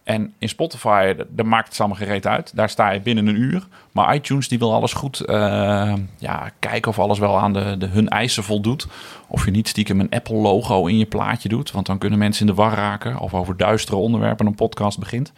[0.08, 2.56] En in Spotify, daar maakt het gereed uit.
[2.56, 3.66] Daar sta je binnen een uur.
[3.92, 7.86] Maar iTunes, die wil alles goed eh, ja, kijken of alles wel aan de, de,
[7.86, 8.86] hun eisen voldoet.
[9.26, 11.70] Of je niet stiekem een Apple-logo in je plaatje doet.
[11.70, 13.18] Want dan kunnen mensen in de war raken.
[13.18, 15.32] Of over duistere onderwerpen een podcast begint.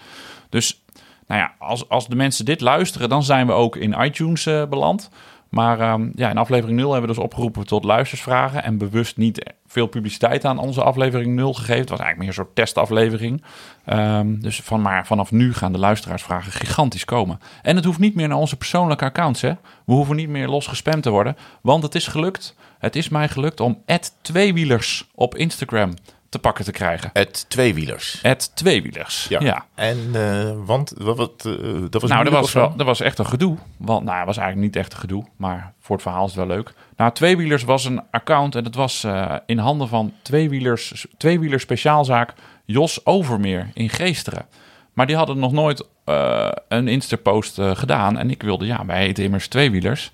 [0.49, 0.83] Dus
[1.27, 4.67] nou ja, als, als de mensen dit luisteren, dan zijn we ook in iTunes eh,
[4.67, 5.11] beland.
[5.49, 8.65] Maar ehm, ja, in aflevering 0 hebben we dus opgeroepen tot luistersvragen.
[8.65, 11.81] En bewust niet veel publiciteit aan onze aflevering 0 gegeven.
[11.81, 13.43] Het was eigenlijk meer een soort testaflevering.
[13.85, 17.41] Ehm, dus van, maar vanaf nu gaan de luisteraarsvragen gigantisch komen.
[17.63, 19.41] En het hoeft niet meer naar onze persoonlijke accounts.
[19.41, 19.53] Hè?
[19.85, 21.37] We hoeven niet meer los gespamd te worden.
[21.63, 22.57] Want het is gelukt.
[22.79, 23.83] Het is mij gelukt om
[24.23, 25.95] tweewielers op Instagram
[26.31, 27.11] te pakken te krijgen.
[27.13, 28.23] Het tweewielers.
[28.55, 29.27] tweewielers.
[29.29, 29.41] Ja.
[29.41, 29.65] ja.
[29.75, 31.53] En, eh, want, wat, wat, eh,
[31.91, 33.57] dat was Nou, dat was, wel, dat was echt een gedoe.
[33.77, 35.25] Want, nou, het was eigenlijk niet echt een gedoe.
[35.37, 36.75] Maar voor het verhaal is het wel leuk.
[36.97, 42.35] Nou, Tweewielers was een account en dat was eh, in handen van Tweewielers, Tweewielers speciaalzaak
[42.65, 44.47] Jos Overmeer in Geesteren.
[44.93, 48.19] Maar die hadden nog nooit eh, een Insta-post eh, gedaan.
[48.19, 50.13] En ik wilde, ja, wij heten immers Tweewielers.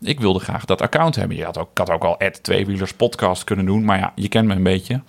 [0.00, 1.36] Ik wilde graag dat account hebben.
[1.36, 3.84] Je had ook, ik had ook al Tweewielers podcast kunnen doen.
[3.84, 5.02] Maar ja, je kent me een beetje.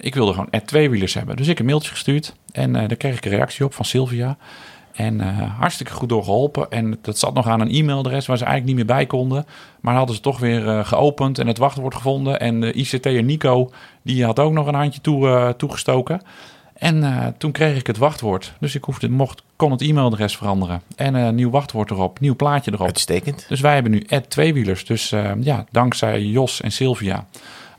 [0.00, 1.36] Ik wilde gewoon Tweewielers hebben.
[1.36, 2.34] Dus ik een mailtje gestuurd.
[2.52, 4.36] En eh, daar kreeg ik een reactie op van Sylvia.
[4.92, 6.70] En eh, hartstikke goed door geholpen.
[6.70, 9.46] En dat zat nog aan een e-mailadres waar ze eigenlijk niet meer bij konden.
[9.80, 12.40] Maar hadden ze toch weer eh, geopend en het wachtwoord gevonden.
[12.40, 13.70] En de ICT'er Nico,
[14.02, 16.20] die had ook nog een handje toe, toegestoken.
[16.74, 18.52] En toen kreeg ik het wachtwoord.
[18.60, 20.82] Dus ik hoefde, mocht, kon het e-mailadres veranderen.
[20.96, 22.86] En een nieuw wachtwoord erop, nieuw plaatje erop.
[22.86, 23.44] Uitstekend.
[23.48, 24.84] Dus wij hebben nu Ed Tweewielers.
[24.84, 25.08] Dus
[25.40, 27.26] ja, dankzij Jos en Sylvia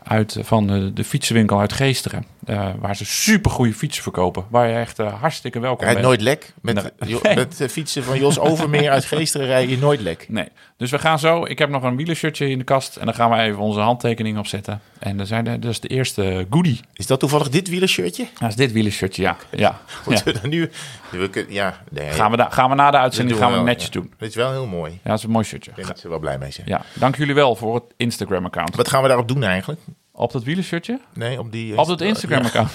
[0.03, 2.25] uit, van de, fietsenwinkel uit Geesteren.
[2.45, 4.45] eh, waar ze supergoeie fietsen verkopen.
[4.49, 6.01] Waar je echt eh, hartstikke welkom bent.
[6.01, 6.53] nooit lek.
[6.61, 7.09] Met, Nee.
[7.09, 10.25] Jo- met de fietsen van Jos Overmeer uit Geesteren rij je nooit lek.
[10.29, 10.47] Nee.
[10.77, 11.45] Dus we gaan zo.
[11.45, 12.95] Ik heb nog een wielershirtje in de kast.
[12.95, 14.81] En dan gaan we even onze handtekening opzetten.
[14.99, 16.79] En dan zijn de, dat is de eerste goodie.
[16.93, 18.27] Is dat toevallig dit wielershirtje?
[18.39, 19.37] Dat is dit wielershirtje, ja.
[19.51, 19.57] ja.
[19.59, 19.79] ja.
[20.05, 20.69] Moeten we dan nu...
[21.09, 23.63] We kunnen, ja, nee, Gaan, we da- gaan we na de uitzending gaan we wel,
[23.65, 23.91] netjes ja.
[23.99, 24.13] doen.
[24.17, 24.91] Dit is wel heel mooi.
[24.91, 25.69] Ja, dat is een mooi shirtje.
[25.69, 26.67] Ik denk dat ze er wel blij mee zijn.
[26.67, 28.75] Ja, dank jullie wel voor het Instagram-account.
[28.75, 29.81] Wat gaan we daarop doen eigenlijk?
[30.21, 30.99] Op dat wielershirtje?
[31.13, 31.77] Nee, op die...
[31.77, 32.71] Op het Instagram-account.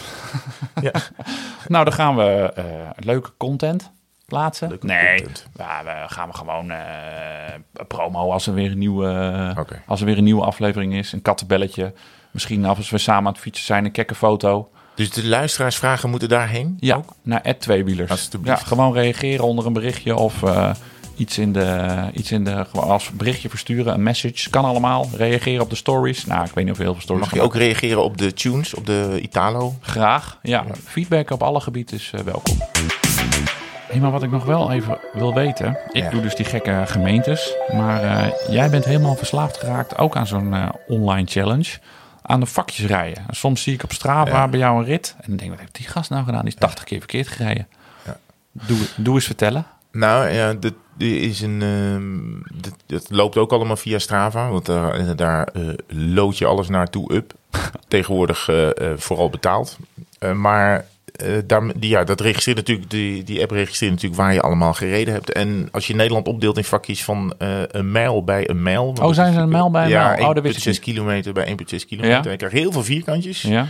[0.80, 0.92] Ja.
[1.68, 2.64] Nou, dan gaan we eh,
[2.96, 3.90] leuke content
[4.26, 4.68] plaatsen.
[4.68, 5.46] Leuke nee, content.
[5.56, 6.78] Ja, we gaan we gewoon eh,
[7.88, 9.54] promo als er weer een nieuwe,
[9.86, 11.12] als er weer een nieuwe aflevering is.
[11.12, 11.92] Een kattenbelletje.
[12.30, 14.70] Misschien als we samen aan het fietsen zijn, een kekke foto.
[14.94, 16.76] Dus de luisteraarsvragen moeten daarheen?
[16.80, 18.10] Ja, naar Ed Tweewielers.
[18.10, 18.60] Alsjeblieft.
[18.60, 20.74] Ja, gewoon reageren onder een berichtje of eh,
[21.16, 24.50] iets in de, iets in de, als berichtje versturen, een message.
[24.50, 25.08] Kan allemaal.
[25.16, 26.24] Reageren op de stories.
[26.26, 28.74] Nou, ik weet niet of heel veel stories Mag je ook reageren op de tunes,
[28.74, 29.74] op de Italo?
[29.80, 30.38] Graag.
[30.42, 32.56] Ja, feedback op alle gebieden is eh, welkom.
[33.88, 35.78] Hey, maar wat ik nog wel even wil weten.
[35.92, 36.10] Ik Ja.
[36.10, 37.54] doe dus die gekke gemeentes.
[37.72, 41.78] Maar eh, jij bent helemaal verslaafd geraakt ook aan zo'n eh, online challenge.
[42.22, 43.24] Aan de vakjes rijden.
[43.28, 44.48] En soms zie ik op Strava Ja.
[44.48, 45.14] bij jou een rit.
[45.16, 46.40] En dan denk ik, wat heeft die gast nou gedaan?
[46.40, 47.66] Die is 80 keer verkeerd gereden.
[48.04, 48.16] Ja.
[48.52, 49.66] Doe, doe eens vertellen.
[49.96, 54.50] Nou ja, dit, dit is een, ehm, dit, dat loopt ook allemaal via Strava.
[54.50, 57.32] Want daar, daar eh, lood je alles naartoe up.
[57.88, 59.78] Tegenwoordig eh, eh, vooral betaald.
[60.18, 60.84] Eh, maar
[61.16, 64.74] eh, daar, die, ja, dat registreert natuurlijk, die, die app registreert natuurlijk waar je allemaal
[64.74, 65.32] gereden hebt.
[65.32, 68.94] En als je Nederland opdeelt in vakjes van eh, een mijl bij een mijl.
[69.02, 70.28] Oh, zijn ze een mijl bij een ja, mijl?
[70.28, 70.80] Oh, dat wist ik 1,6 niet.
[70.80, 71.54] kilometer bij 1,6
[71.86, 72.24] kilometer.
[72.24, 72.30] Ja.
[72.30, 73.42] Je krijgt heel veel vierkantjes.
[73.42, 73.66] Ja?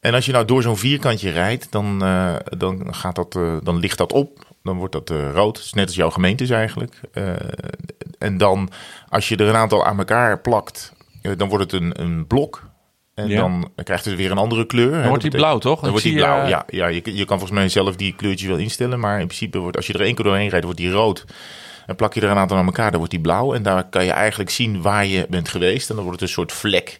[0.00, 3.78] En als je nou door zo'n vierkantje rijdt, dan, eh, dan, gaat dat, eh, dan
[3.78, 4.45] ligt dat op.
[4.66, 5.58] Dan wordt dat eh, rood.
[5.58, 7.00] Is net als jouw gemeentes eigenlijk.
[7.12, 7.32] Eh,
[8.18, 8.70] en dan,
[9.08, 12.62] als je er een aantal aan elkaar plakt, eh, dan wordt het een, een blok.
[13.14, 13.40] En Ja.
[13.40, 14.90] dan krijgt het weer een andere kleur.
[14.90, 15.80] Dan wordt die blauw, toch?
[15.80, 16.64] Dan wordt die blauw, ja.
[16.68, 19.00] ja je, je kan volgens mij zelf die kleurtjes wel instellen.
[19.00, 21.24] Maar in principe, wordt, als je er één keer doorheen rijdt, wordt die rood.
[21.86, 23.54] En plak je er een aantal aan elkaar, dan wordt die blauw.
[23.54, 25.88] En daar kan je eigenlijk zien waar je bent geweest.
[25.90, 26.98] En dan wordt het een soort vlek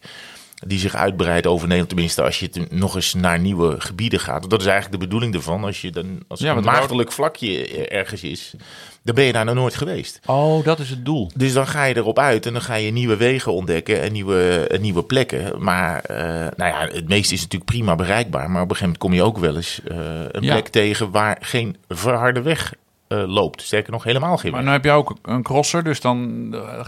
[0.66, 1.88] die zich uitbreidt over Nederland.
[1.88, 4.50] Tenminste, als je het nog eens naar nieuwe gebieden gaat.
[4.50, 5.64] Dat is eigenlijk de bedoeling ervan.
[5.64, 8.55] Als je dan als Ja, een maagdelijk vlakje ergens is,
[9.02, 10.20] dan ben je daar nog nooit geweest.
[10.26, 11.31] Oh, dat is het doel.
[11.35, 14.70] Dus dan ga je erop uit en dan ga je nieuwe wegen ontdekken en nieuwe,
[14.81, 15.62] nieuwe plekken.
[15.62, 16.16] Maar eh,
[16.57, 18.50] nou ja, het meeste is natuurlijk prima bereikbaar.
[18.50, 19.96] Maar op een gegeven moment kom je ook wel eens eh,
[20.31, 20.52] een Ja.
[20.52, 22.74] plek tegen waar geen verharde weg
[23.09, 23.62] eh, loopt.
[23.62, 24.69] Sterker nog, helemaal geen Maar weg.
[24.69, 26.87] nu heb je ook een crosser, dus dan uh,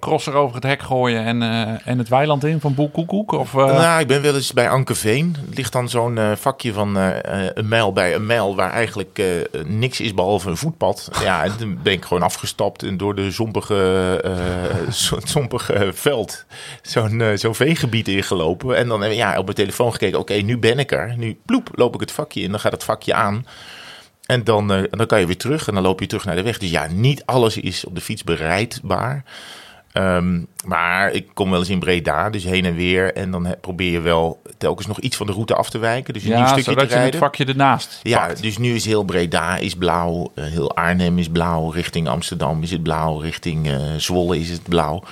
[0.00, 3.32] crosser over het hek gooien en, uh, en het weiland in van Boel Koekoek?
[3.32, 3.64] Of, uh...
[3.64, 5.36] Nou, ik ben wel eens bij Ankeveen.
[5.48, 7.08] Er ligt dan zo'n uh, vakje van uh,
[7.54, 11.10] een mijl bij een mijl waar eigenlijk uh, niks is behalve een voetpad.
[11.22, 14.24] Ja, en toen ben ik gewoon afgestapt en door de zompige,
[15.24, 16.44] zompige veld
[16.82, 18.76] zo'n zo'n veegebied ingelopen.
[18.76, 21.14] En dan ja, op mijn telefoon gekeken, oké, okay, nu ben ik er.
[21.16, 23.46] Nu ploep, loop ik het vakje in, dan gaat het vakje aan.
[24.32, 26.42] En dan, eh, dan kan je weer terug en dan loop je terug naar de
[26.42, 26.58] weg.
[26.58, 29.24] Dus ja, niet alles is op de fiets bereidbaar.
[29.92, 33.14] Ehm, maar ik kom wel eens in Breda, dus heen en weer.
[33.14, 36.14] En dan probeer je wel telkens nog iets van de route af te wijken.
[36.14, 38.42] Dus een nieuw Ja, stukje zodat te je het vakje ernaast Ja, pakt.
[38.42, 42.70] dus nu is heel Breda is blauw, eh, heel Arnhem is blauw, richting Amsterdam is
[42.70, 45.02] het blauw, richting eh, Zwolle is het blauw.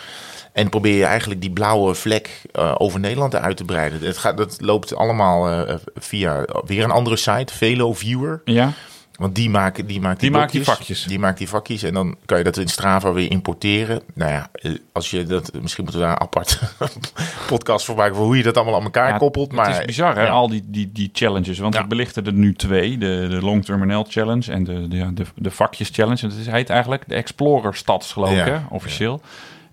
[0.53, 2.43] En probeer je eigenlijk die blauwe vlek
[2.79, 4.01] over Nederland uit te breiden.
[4.03, 8.41] Het gaat, dat loopt allemaal via weer een andere site, Velo Viewer.
[8.45, 8.73] Ja,
[9.21, 11.05] Want die maken die, maakt die, Die maakt die vakjes.
[11.05, 14.03] Die maakt die vakjes en dan kan je dat in Strava weer importeren.
[14.15, 16.61] Nou ja, eh, als je dat, misschien moeten we daar een apart
[17.47, 19.53] podcast voor maken voor hoe je dat allemaal aan elkaar Ja, koppelt.
[19.53, 20.23] Maar het is bizar, hè?
[20.23, 20.29] ja.
[20.31, 21.59] Al die, die, die challenges.
[21.59, 21.81] Want Ja.
[21.81, 22.99] ik belichtte er nu twee.
[22.99, 26.23] De, de Long Terminal Challenge en de, de, de, de vakjes challenge.
[26.23, 28.59] En het is, heet eigenlijk de Explorer Stads, geloof ik, hè?
[28.71, 29.21] officieel.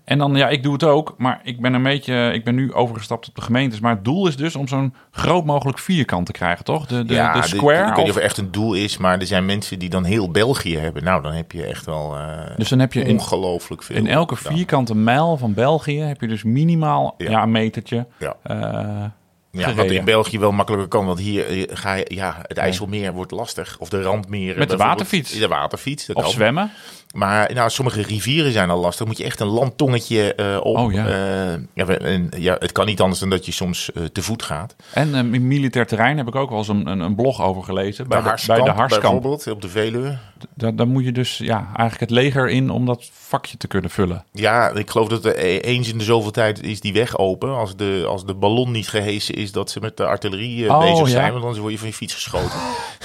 [0.08, 1.14] En dan, ja, ik doe het ook.
[1.18, 3.80] Maar ik ben een beetje, ik ben nu overgestapt op de gemeentes.
[3.80, 6.86] Maar het doel is dus om zo'n groot mogelijk vierkant te krijgen, toch?
[6.86, 7.88] De, de, ja, de dit- square.
[7.88, 10.04] ik weet niet of- er echt een doel is, maar er zijn mensen die dan
[10.04, 11.04] heel België hebben.
[11.04, 13.96] Nou, dan heb je echt wel eh, dus dan heb je ongelooflijk veel.
[13.96, 17.30] in elke vierkante mijl van België heb je dus minimaal Ja.
[17.30, 17.42] ja.
[17.42, 18.06] een metertje.
[18.18, 18.36] Ja.
[18.42, 19.04] eh,
[19.50, 23.12] Ja, wat in België wel makkelijker kan, want hier eh, ga je, ja, het IJsselmeer
[23.12, 23.76] wordt lastig.
[23.78, 24.58] Of de randmeren.
[24.58, 25.38] Met de waterfiets.
[25.38, 26.06] De waterfiets.
[26.06, 26.32] dat of kan.
[26.32, 26.70] zwemmen.
[27.14, 29.06] Maar nou, sommige rivieren zijn al lastig.
[29.06, 30.76] Moet je echt een landtongetje eh, op.
[30.76, 31.06] Oh, ja.
[31.06, 34.42] Eh, ja, we- en, ja, het kan niet anders dan dat je soms te voet
[34.42, 34.76] gaat.
[34.92, 38.08] En in militair terrein heb ik ook wel eens een, een, een blog over gelezen.
[38.08, 39.02] Bij, de, bij de Harskamp.
[39.02, 40.18] bijvoorbeeld, op de Veluwe.
[40.54, 43.90] Daar, daar moet je dus ja, eigenlijk het leger in om dat vakje te kunnen
[43.90, 44.24] vullen.
[44.32, 47.56] Ja, ik geloof dat er e- eens in de zoveel tijd is die weg open.
[47.56, 50.80] Als de, als de ballon niet gehesen is, dat ze met de artillerie eh, Oh,
[50.80, 51.06] bezig ja.
[51.12, 51.30] zijn.
[51.32, 52.58] Want anders word je van je fiets geschoten.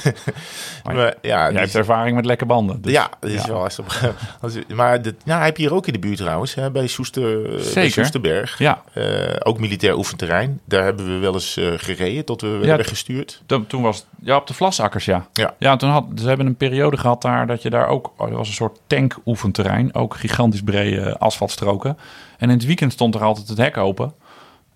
[0.84, 2.82] maar, ja, Jij dus- hebt ervaring met lekke banden.
[2.82, 3.62] dus- ja, dat is wel.
[3.62, 3.80] Als,
[4.76, 7.60] maar dat nou, heb je hier ook in de buurt trouwens, hè, bij, Soester, bij
[7.62, 7.92] Zeker.
[7.92, 8.58] Soesterberg.
[8.58, 9.04] Ja, Eh,
[9.40, 10.60] ook militair oefenterrein.
[10.66, 13.42] Daar hebben we wel eens eh, gereden tot we werden Ja, weggestuurd.
[13.68, 15.28] toen was ja, op de Vlasakkers, ja.
[15.34, 15.54] Ja.
[15.60, 18.36] Ja, toen had, ze hebben een periode gehad daar dat je daar ook, oh, er
[18.36, 21.98] was een soort tankoefenterrein, ook gigantisch brede asfaltstroken.
[22.38, 24.14] En in het weekend stond er altijd het hek open.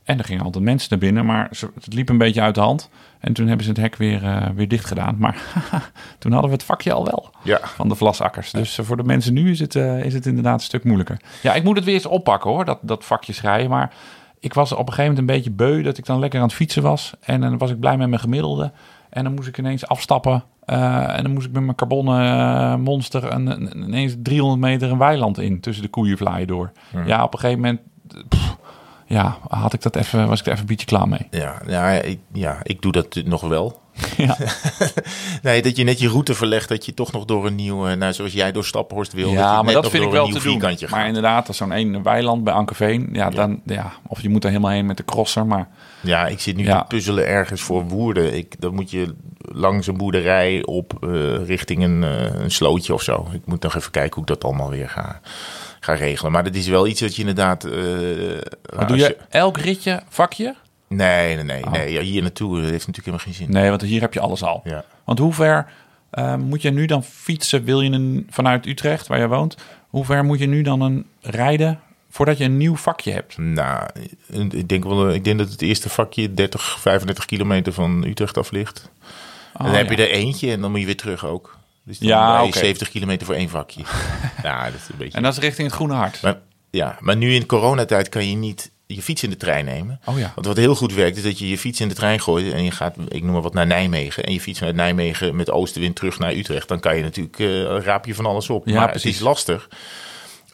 [0.07, 2.89] En er gingen altijd mensen naar binnen, maar het liep een beetje uit de hand.
[3.19, 5.15] En toen hebben ze het hek weer, eh, weer dicht gedaan.
[5.19, 5.41] Maar
[6.19, 7.29] toen hadden we het vakje al wel.
[7.43, 7.59] Ja.
[7.63, 8.51] van de vlasakkers.
[8.51, 11.19] Dus eh, voor de mensen nu is het, eh, is het inderdaad een stuk moeilijker.
[11.41, 13.69] Ja, ik moet het weer eens oppakken hoor, dat, dat vakje schrijven.
[13.69, 13.93] Maar
[14.39, 16.55] ik was op een gegeven moment een beetje beu dat ik dan lekker aan het
[16.55, 17.13] fietsen was.
[17.19, 18.71] En dan was ik blij met mijn gemiddelde.
[19.09, 20.43] En dan moest ik ineens afstappen.
[20.65, 24.97] en dan moest ik met mijn carbonnen eh, monster een, een- ineens 300 meter een
[24.97, 26.71] weiland in tussen de koeienvlaaien door.
[27.05, 27.79] Ja, op een gegeven moment...
[28.27, 28.46] pff,
[29.07, 31.27] ja, had ik dat even, was ik er even een beetje klaar mee.
[31.31, 33.81] Ja, ja, ik, ja, ik doe dat nog wel.
[34.17, 34.37] Ja.
[35.41, 37.95] Nee, dat je net je route verlegt, dat je toch nog door een nieuw, eh,
[37.97, 39.25] nou, zoals jij door Staphorst wil.
[39.29, 40.51] dat Ja, net maar dat vind ik door een wel nieuw te doen.
[40.51, 41.07] vierkantje Maar gaat.
[41.07, 44.71] inderdaad, als zo'n ene weiland bij Ankerveen, ja, dan, ja, of je moet er helemaal
[44.71, 45.67] heen met de crosser, maar
[46.01, 46.79] Ja, ik zit nu Ja.
[46.79, 48.35] te puzzelen ergens voor Woerden.
[48.37, 53.01] Ik, dan moet je langs een boerderij op eh, richting een, eh, een slootje of
[53.01, 53.27] zo.
[53.31, 55.19] Ik moet nog even kijken hoe ik dat allemaal weer ga,
[55.87, 56.31] ga regelen.
[56.31, 57.63] Maar dat is wel iets dat je inderdaad...
[57.63, 57.71] eh,
[58.75, 60.55] Maar doe je elk ritje vakje?
[60.87, 61.65] Nee, nee, nee.
[61.65, 61.71] Oh.
[61.71, 63.51] nee ja, hier naartoe heeft natuurlijk helemaal geen zin.
[63.51, 64.61] Nee, want hier heb je alles al.
[64.63, 64.83] Ja.
[65.05, 65.67] Want hoe ver
[66.09, 67.63] eh, moet je nu dan fietsen?
[67.63, 69.55] Wil je een, vanuit Utrecht, waar je woont,
[69.89, 73.37] hoe ver moet je nu dan een rijden voordat je een nieuw vakje hebt?
[73.37, 73.89] Nou,
[74.49, 78.51] ik denk, wel, ik denk dat het eerste vakje 30, 35 kilometer van Utrecht af
[78.51, 78.89] ligt.
[79.53, 79.95] en dan Oh, heb ja.
[79.95, 81.56] je er eentje en dan moet je weer terug ook.
[81.87, 82.57] Dus dan Ja, rij je oké.
[82.57, 83.81] 70 kilometer voor één vakje.
[84.43, 85.17] ja, dat is een beetje...
[85.17, 86.21] En dat is richting het Groene Hart.
[86.21, 89.99] Maar, ja, maar nu in coronatijd kan je niet je fiets in de trein nemen.
[90.05, 90.31] Oh ja.
[90.35, 92.63] Want wat heel goed werkt is dat je je fiets in de trein gooit en
[92.63, 94.23] je gaat, ik noem maar wat, naar Nijmegen.
[94.23, 96.67] En je fiets vanuit Nijmegen met oostenwind terug naar Utrecht.
[96.67, 98.67] Dan kan je natuurlijk, eh raap je van alles op.
[98.67, 99.03] Ja, maar precies.
[99.03, 99.69] het is lastig.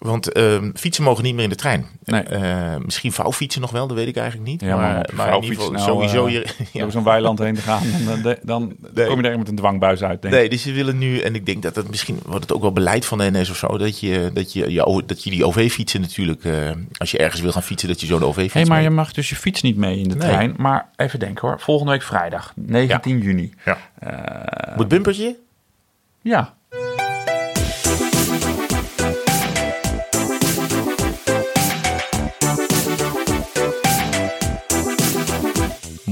[0.03, 1.85] Want ehm, fietsen mogen niet meer in de trein.
[2.03, 2.21] Nee.
[2.23, 4.61] Eh, misschien vouwfietsen nog wel, dat weet ik eigenlijk niet.
[4.61, 6.33] Ja, maar op je in ieder geval vouwfiets nou, sowieso eh,
[6.73, 6.79] je...
[6.79, 9.07] Door zo'n weiland heen te gaan, dan, dan Nee.
[9.07, 10.39] kom je er met een dwangbuis uit, denk ik.
[10.39, 12.71] Nee, dus ze willen nu, en ik denk dat dat misschien wordt het ook wel
[12.73, 16.01] beleid van de NS of zo, dat je, dat je, ja, dat je die OV-fietsen
[16.01, 18.83] natuurlijk, eh, als je ergens wil gaan fietsen, dat je zo'n OV-fiets Hé, maar mee-
[18.83, 20.27] je mag dus je fiets niet mee in de Nee.
[20.29, 20.53] trein.
[20.57, 23.53] Maar even denken hoor, volgende week vrijdag, 19 juni.
[23.65, 23.77] Ja.
[24.75, 25.35] Moet bumpertje?
[26.21, 26.53] ja.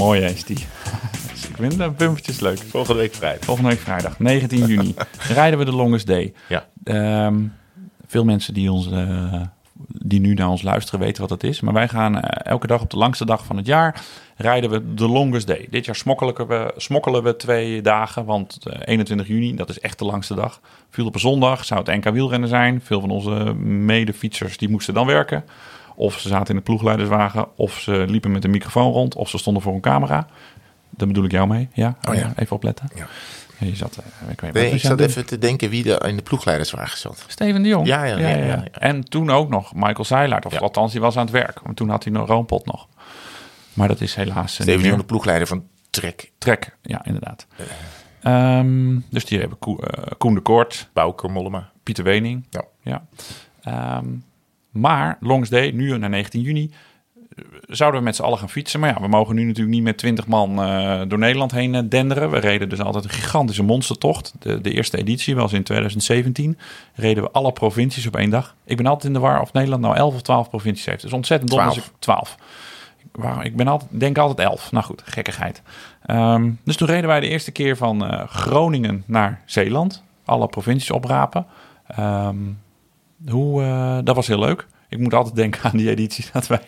[0.01, 0.57] Mooi is die.
[1.49, 2.57] Ik vind de bumpertjes leuk.
[2.57, 3.45] Volgende week vrijdag.
[3.45, 4.95] Volgende week vrijdag, 19 juni,
[5.39, 6.33] rijden we de Longest Day.
[6.47, 6.65] Ja.
[6.83, 7.43] Ehm,
[8.07, 9.41] veel mensen die, ons, eh,
[9.87, 11.61] die nu naar ons luisteren weten wat dat is.
[11.61, 14.01] Maar wij gaan eh, elke dag op de langste dag van het jaar
[14.35, 15.67] rijden we de Longest Day.
[15.69, 19.99] Dit jaar smokkelen we, smokkelen we twee dagen, want eh, 21 juni, dat is echt
[19.99, 20.61] de langste dag.
[20.89, 22.81] Viel op een zondag, zou het NK wielrennen zijn.
[22.81, 25.43] Veel van onze medefietsers die moesten dan werken.
[26.01, 29.37] Of ze zaten in de ploegleiderswagen, of ze liepen met een microfoon rond, of ze
[29.37, 30.27] stonden voor een camera.
[30.89, 31.97] Daar bedoel ik jou mee, ja?
[32.09, 32.33] Oh ja.
[32.35, 32.89] Even opletten.
[32.95, 33.07] Ja.
[33.57, 36.21] Je zat, eh, ik weet Nee, ik zat even te denken wie er in de
[36.21, 37.25] ploegleiderswagen zat.
[37.27, 37.87] Steven de Jong.
[37.87, 38.63] Ja, ja, ja.
[38.71, 40.45] En toen ook nog Michael Zeilaert.
[40.45, 41.59] Of althans, die was aan het werk.
[41.63, 42.87] Want toen had hij nog Roompot nog.
[43.73, 44.87] Maar dat is helaas eh, Steven de.
[44.87, 46.31] Jong, de ploegleider van Trek.
[46.37, 47.47] Trek, ja, inderdaad.
[48.21, 51.71] Ehm, dus die hebben Koen, eh, Koen de Koort, Bouker Mollema.
[51.83, 52.47] Pieter Wening.
[52.49, 52.63] Ja.
[52.81, 53.05] Ja.
[53.61, 54.07] Ehm,
[54.71, 56.71] maar Longs Day, nu naar 19 juni,
[57.35, 58.79] eh, zouden we met z'n allen gaan fietsen.
[58.79, 61.81] Maar ja, we mogen nu natuurlijk niet met 20 man eh, door Nederland heen eh,
[61.85, 62.31] denderen.
[62.31, 64.33] We reden dus altijd een gigantische monstertocht.
[64.39, 66.57] De, de eerste editie was in 2017.
[66.93, 68.55] Reden we alle provincies op één dag.
[68.65, 71.01] Ik ben altijd in de war of Nederland nou 11 of 12 provincies heeft.
[71.01, 72.35] Dus ontzettend dom als ik 12.
[72.35, 72.37] 12.
[73.11, 74.71] Waar- Ik ben altijd, denk altijd 11.
[74.71, 75.61] Nou goed, gekkigheid.
[76.05, 80.03] Ehm, dus toen reden wij de eerste keer van Groningen naar Zeeland.
[80.25, 81.45] Alle provincies oprapen.
[81.87, 82.35] Ehm,
[83.29, 84.67] hoe, eh, dat was heel leuk.
[84.89, 86.61] Ik moet altijd denken aan die editie dat wij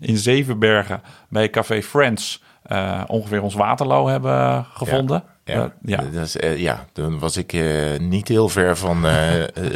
[0.00, 5.22] in Zevenbergen bij Café Friends eh, ongeveer ons Waterloo hebben gevonden.
[5.44, 6.04] Ja, ja.
[6.40, 7.56] Eh, ja, toen was ik
[7.98, 9.06] niet heel ver van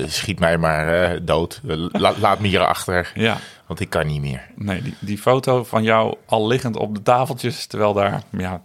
[0.06, 1.61] schiet mij maar dood.
[1.92, 3.37] La- laat me hier achter, ja.
[3.66, 4.46] want ik kan niet meer.
[4.56, 8.62] Nee, die, die foto van jou al liggend op de tafeltjes, terwijl daar ja,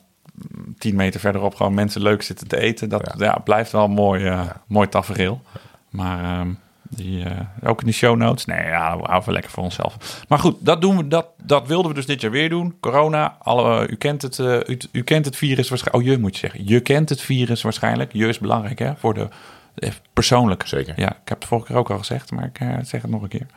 [0.78, 3.38] tien meter verderop gewoon mensen leuk zitten te eten, dat ja.
[3.44, 5.42] blijft wel een mooi, mooi tafereel.
[5.90, 6.50] Maar ehm,
[6.96, 10.24] die, eh, ook in de show notes, nee, ja, we houden we lekker voor onszelf.
[10.28, 12.76] Maar goed, dat, doen we, dat, dat wilden we dus dit jaar weer doen.
[12.80, 16.06] Corona, alle, u, kent het, eh, u, u kent het virus waarschijnlijk.
[16.06, 16.68] Oh, je moet je zeggen.
[16.68, 18.14] Je kent het virus waarschijnlijk.
[18.14, 19.28] Je is belangrijk hè, voor de,
[19.76, 20.68] eh, persoonlijk.
[20.68, 20.94] Zeker.
[20.98, 23.22] Ja, ik heb het vorige keer ook al gezegd, maar ik eh, zeg het nog
[23.22, 23.48] een keer.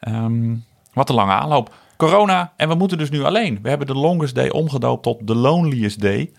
[0.00, 0.54] Ehm,
[0.92, 1.74] wat een lange aanloop.
[1.96, 3.58] Corona en we moeten dus nu alleen.
[3.62, 6.32] We hebben de longest day omgedoopt tot de loneliest day.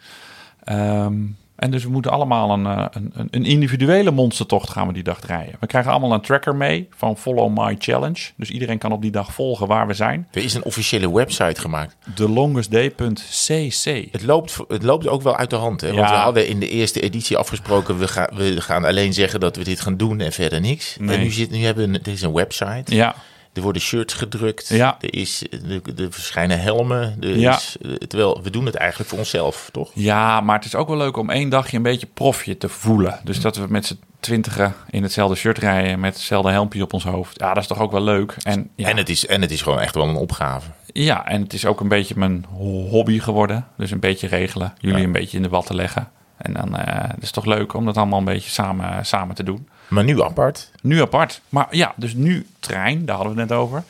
[0.63, 1.15] Ehm,
[1.56, 5.04] en dus we moeten allemaal een, eh, een, een- een individuele monstertocht gaan we die
[5.04, 5.56] dag rijden.
[5.60, 8.20] We krijgen allemaal een tracker mee van Follow My Challenge.
[8.38, 10.28] Dus iedereen kan op die dag volgen waar we zijn.
[10.32, 11.96] Er is een officiële website gemaakt.
[12.16, 14.12] TheLongestDay.cc.
[14.12, 15.82] Het loopt, het loopt ook wel uit de hand.
[15.82, 15.88] Hè?
[15.88, 16.16] Want Ja.
[16.16, 17.98] we hadden in de eerste editie afgesproken...
[18.00, 20.98] We, gaan we gaan alleen zeggen dat we dit gaan doen en verder niks.
[21.00, 21.16] Nee.
[21.18, 22.00] En nu, zit, nu hebben we...
[22.04, 22.96] Er is een website.
[22.96, 23.16] Ja,
[23.54, 24.68] Er worden shirts gedrukt.
[24.68, 24.98] Ja.
[25.02, 27.18] Er, is, er, er verschijnen helmen.
[27.22, 27.56] Er Ja.
[27.56, 29.92] is, eh, terwijl we doen het eigenlijk voor onszelf, toch?
[29.94, 33.20] Ja, maar het is ook wel leuk om één dagje een beetje profje te voelen.
[33.24, 37.04] Dus dat we met z'n twintigen in hetzelfde shirt rijden met hetzelfde helmpje op ons
[37.04, 37.39] hoofd.
[37.39, 38.36] Ja, dat is toch ook wel leuk.
[38.44, 40.70] En, ja, En, het is, en het is gewoon echt wel een opgave.
[40.94, 42.46] ja, en het is ook een beetje mijn
[42.89, 43.68] hobby geworden.
[43.78, 45.04] Dus een beetje regelen, jullie Ja.
[45.04, 46.10] een beetje in de watten leggen.
[46.38, 49.36] En dan eh het is het toch leuk om dat allemaal een beetje samen, samen
[49.36, 49.68] te doen.
[49.93, 50.71] Maar nu apart.
[50.82, 51.41] Nu apart.
[51.49, 53.84] Maar ja, dus nu trein, daar hadden we het net over.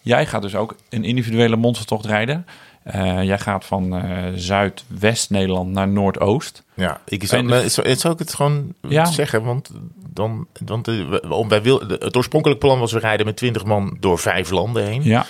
[0.00, 2.46] Jij gaat dus ook een individuele monstertocht rijden.
[2.82, 6.62] Eh, jij gaat van eh, Zuidwest-Nederland naar Noordoost.
[6.74, 9.04] Ja, ik zou, maar zou, zou ik het gewoon Ja.
[9.04, 9.70] zeggen, want
[10.08, 14.18] dan, want eh, wij wil, het oorspronkelijke plan was we rijden met 20 man door
[14.18, 15.02] vijf landen heen.
[15.04, 15.26] Ja,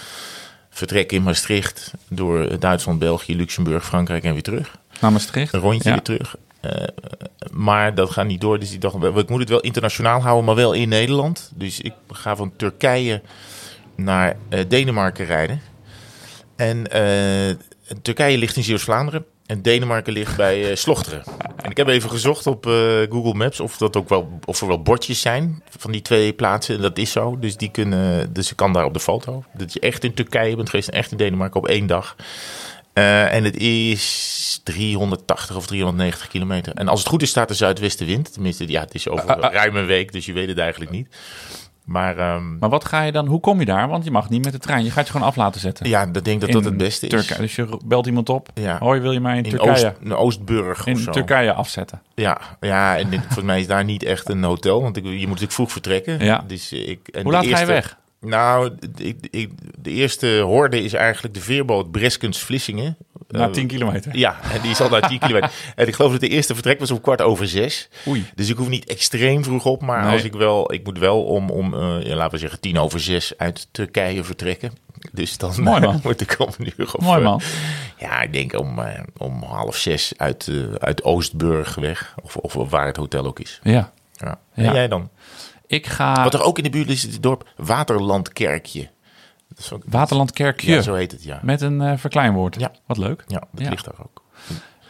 [0.71, 4.77] Vertrekken in Maastricht door Duitsland, België, Luxemburg, Frankrijk en weer terug.
[5.01, 5.53] naar Maastricht.
[5.53, 5.95] Een rondje Ja.
[5.95, 6.37] weer terug.
[6.61, 6.89] Eh,
[7.51, 8.59] maar dat gaat niet door.
[8.59, 11.51] Dus ik dacht, ik moet het wel internationaal houden, maar wel in Nederland.
[11.55, 13.23] Dus ik ga van Turkije
[13.97, 15.61] naar eh, Denemarken rijden.
[16.57, 17.57] En eh,
[18.03, 19.25] Turkije ligt in Zeeuws-Vlaanderen.
[19.47, 21.23] En Denemarken ligt bij eh, Slochteren.
[21.57, 22.65] En ik heb even gezocht op
[23.11, 26.75] Google Maps of, dat ook wel, of er wel bordjes zijn van die twee plaatsen.
[26.75, 27.39] En dat is zo.
[27.39, 29.45] Dus, die kunnen, dus ik kan daar op de foto.
[29.55, 32.17] Dat je echt in Turkije bent geweest en echt in Denemarken op één dag.
[33.01, 36.75] Eh, en het is 380 of 390 kilometer.
[36.75, 38.33] En als het goed is, staat de zuidwestenwind.
[38.33, 41.09] Tenminste, ja, het is over ruim een week, dus je weet het eigenlijk niet.
[41.85, 43.89] Maar ehm, Maar wat ga je dan, hoe kom je daar?
[43.89, 44.85] Want je mag niet met de trein.
[44.85, 45.89] Je gaat je gewoon af laten zetten.
[45.89, 47.11] ja, ik denk dat dat het beste is.
[47.13, 47.41] Turkije.
[47.41, 48.49] Dus je belt iemand op.
[48.55, 48.79] Ja.
[48.79, 51.11] Hoi, wil je mij in, In, Turkije, Oost, in Oostburg of in zo.
[51.11, 52.03] Turkije afzetten?
[52.15, 55.11] Ja, ja, en dit- volgens mij is daar niet echt een hotel, want ik, je
[55.11, 56.25] moet natuurlijk vroeg vertrekken.
[56.25, 56.45] Ja.
[56.47, 57.99] Dus ik, en Hoe laat ga je eerste- weg?
[58.21, 62.97] Nou, ik, ik, de eerste horde is eigenlijk de veerboot Breskens-Vlissingen.
[63.29, 64.17] Na Eh, 10 kilometer.
[64.17, 65.51] Ja, en die is al naar 10 kilometer.
[65.77, 67.89] En ik geloof dat de eerste vertrek was om kwart over zes.
[68.09, 68.27] Oei.
[68.35, 70.13] Dus ik hoef niet extreem vroeg op, maar Nee.
[70.13, 73.01] als ik wel, ik moet wel om, om eh, ja, laten we zeggen, tien over
[73.01, 74.73] zes uit Turkije vertrekken.
[75.13, 76.01] Dus dan Mooi, man.
[76.05, 77.01] moet ik om een uur of...
[77.05, 77.41] Mooi eh, man.
[77.99, 82.15] Ja, ik denk om, eh, om half zes uit, eh, uit Oostburg weg.
[82.23, 83.61] Of, of waar het hotel ook is.
[83.63, 83.93] Ja.
[84.13, 84.39] Ja.
[84.55, 84.65] Ja.
[84.65, 85.11] En jij dan?
[85.71, 88.89] Ik ga Wat er ook in de buurt is, is het dorp Waterlandkerkje.
[89.73, 91.41] Ook, Waterlandkerkje ja, zo heet het, ja.
[91.43, 92.61] met een eh, verkleinwoord.
[92.61, 92.71] Ja.
[92.87, 93.25] Wat leuk.
[93.27, 93.71] Ja, dat Ja.
[93.71, 94.23] ligt daar ook.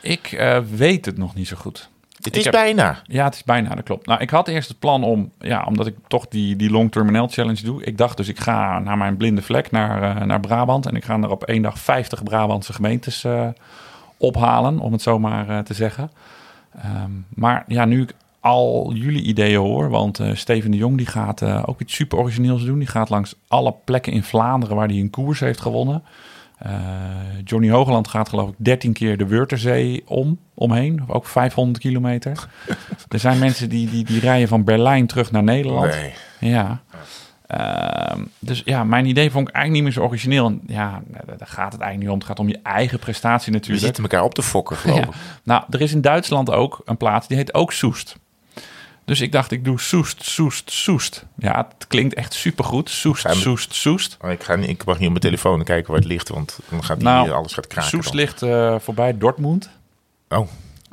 [0.03, 1.89] Ik eh, weet het nog niet zo goed.
[2.17, 3.03] Het Ik is heb- bijna.
[3.05, 4.07] Ja, het is bijna, dat klopt.
[4.07, 7.29] Nou, ik had eerst het plan om, ja, omdat ik toch die, die Long Terminal
[7.29, 7.85] Challenge doe.
[7.85, 10.87] Ik dacht dus, ik ga naar mijn blinde vlek, naar, eh, naar Brabant.
[10.87, 13.25] En ik ga er op één dag 50 Brabantse gemeentes
[14.17, 16.11] ophalen, om het zo maar te zeggen.
[16.83, 21.07] Ehm, maar ja, nu ik al jullie ideeën hoor, want eh, Steven de Jong die
[21.07, 22.79] gaat eh, ook iets super origineels doen.
[22.79, 26.03] Die gaat langs alle plekken in Vlaanderen waar hij een koers heeft gewonnen.
[26.59, 26.73] Eh,
[27.45, 31.03] Johnny Hogeland gaat geloof ik 13 keer de Wörthersee om, omheen.
[31.07, 32.49] Ook 500 kilometer.
[33.09, 35.91] er zijn mensen die, die, die rijden van Berlijn terug naar Nederland.
[35.91, 36.13] Nee.
[36.53, 36.81] Ja.
[37.47, 40.47] Ehm, dus ja, mijn idee vond ik eigenlijk niet meer zo origineel.
[40.47, 42.15] En ja, daar gaat het eigenlijk niet om.
[42.15, 43.85] Het gaat om je eigen prestatie We natuurlijk.
[43.85, 45.03] zitten elkaar op te fokken, geloof Ja.
[45.05, 45.15] ik.
[45.43, 48.17] Nou, er is in Duitsland ook een plaats die heet ook Soest.
[49.11, 51.27] Dus ik dacht, ik doe Soest, Soest, Soest.
[51.39, 52.91] Ja, het klinkt echt supergoed.
[52.91, 54.17] Soest, Ga Soest, Soest.
[54.21, 56.59] Maar ik, ga niet, ik mag niet op mijn telefoon kijken waar het ligt, want
[56.69, 57.91] dan gaat die, Nou, alles gaat kraken.
[57.91, 58.17] Soest dan.
[58.17, 59.71] ligt eh, voorbij Dortmund.
[60.29, 60.49] Oh,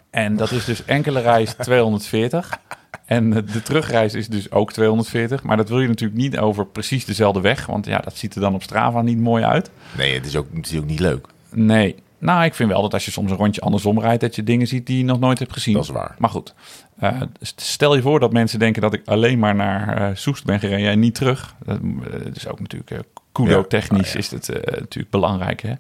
[0.09, 2.59] En dat is dus enkele reis 240.
[3.05, 5.43] En de terugreis is dus ook 240.
[5.43, 7.65] Maar dat wil je natuurlijk niet over precies dezelfde weg.
[7.65, 9.69] Want ja, dat ziet er dan op Strava niet mooi uit.
[9.97, 11.27] nee, het is, ook, het is ook niet leuk.
[11.51, 11.95] Nee.
[12.19, 14.21] Nou, ik vind wel dat als je soms een rondje andersom rijdt...
[14.21, 15.73] dat je dingen ziet die je nog nooit hebt gezien.
[15.73, 16.15] Dat is waar.
[16.17, 16.53] Maar goed.
[16.99, 17.21] Eh,
[17.55, 20.89] stel je voor dat mensen denken dat ik alleen maar naar eh, Soest ben gereden
[20.89, 21.55] en niet terug.
[21.65, 21.79] Dat
[22.11, 22.91] eh, is ook natuurlijk...
[22.91, 22.99] eh
[23.31, 24.19] Kudo-technisch Ja, ja.
[24.19, 25.73] is het natuurlijk belangrijk, hè?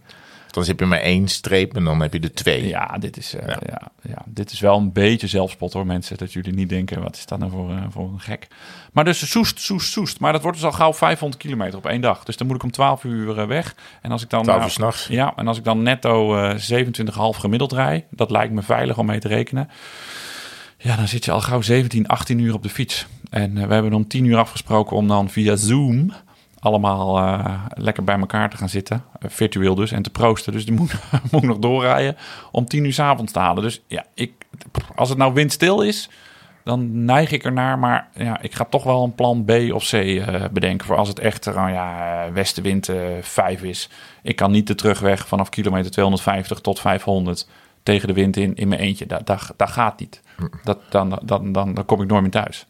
[0.51, 2.67] Dan heb je maar één streep en dan heb je er twee.
[2.67, 3.81] Ja, dit is, Ja.
[4.01, 4.21] ja.
[4.25, 6.17] Dit is wel een beetje zelfspot hoor, mensen.
[6.17, 8.47] Dat jullie niet denken, wat is dat nou voor, voor een gek.
[8.91, 10.19] Maar dus Soest, Soest, Soest.
[10.19, 12.23] Maar dat wordt dus al gauw 500 kilometer op één dag.
[12.23, 13.75] Dus dan moet ik om 12 uur weg.
[14.01, 14.43] En als ik dan...
[14.43, 15.07] 12 nou, uur s'nachts.
[15.07, 19.05] Ja, en als ik dan netto eh 27,5 gemiddeld rij, dat lijkt me veilig om
[19.05, 19.69] mee te rekenen.
[20.77, 23.07] Ja, dan zit je al gauw 17, 18 uur op de fiets.
[23.29, 26.11] En eh, we hebben om 10 uur afgesproken om dan via Zoom
[26.59, 29.03] allemaal eh, lekker bij elkaar te gaan zitten.
[29.19, 30.53] Eh, virtueel dus, en te proosten.
[30.53, 30.95] Dus die moet,
[31.31, 32.17] moet nog doorrijden
[32.51, 33.63] om 10 uur 's avonds te halen.
[33.63, 34.31] Dus ja, ik,
[34.95, 36.09] als het nou windstil is,
[36.63, 37.79] dan neig ik ernaar.
[37.79, 40.21] Maar ja, ik ga toch wel een plan B of C
[40.51, 40.87] bedenken.
[40.87, 43.89] Voor als het echt nou ja, westenwind eh 5 is.
[44.21, 47.47] Ik kan niet de terugweg vanaf kilometer 250 tot 500
[47.87, 49.05] tegen de wind in, in mijn eentje.
[49.05, 50.21] Dat, dat, dat gaat niet.
[50.63, 52.65] Dat, dan, dan, dan, dan kom ik nooit meer thuis.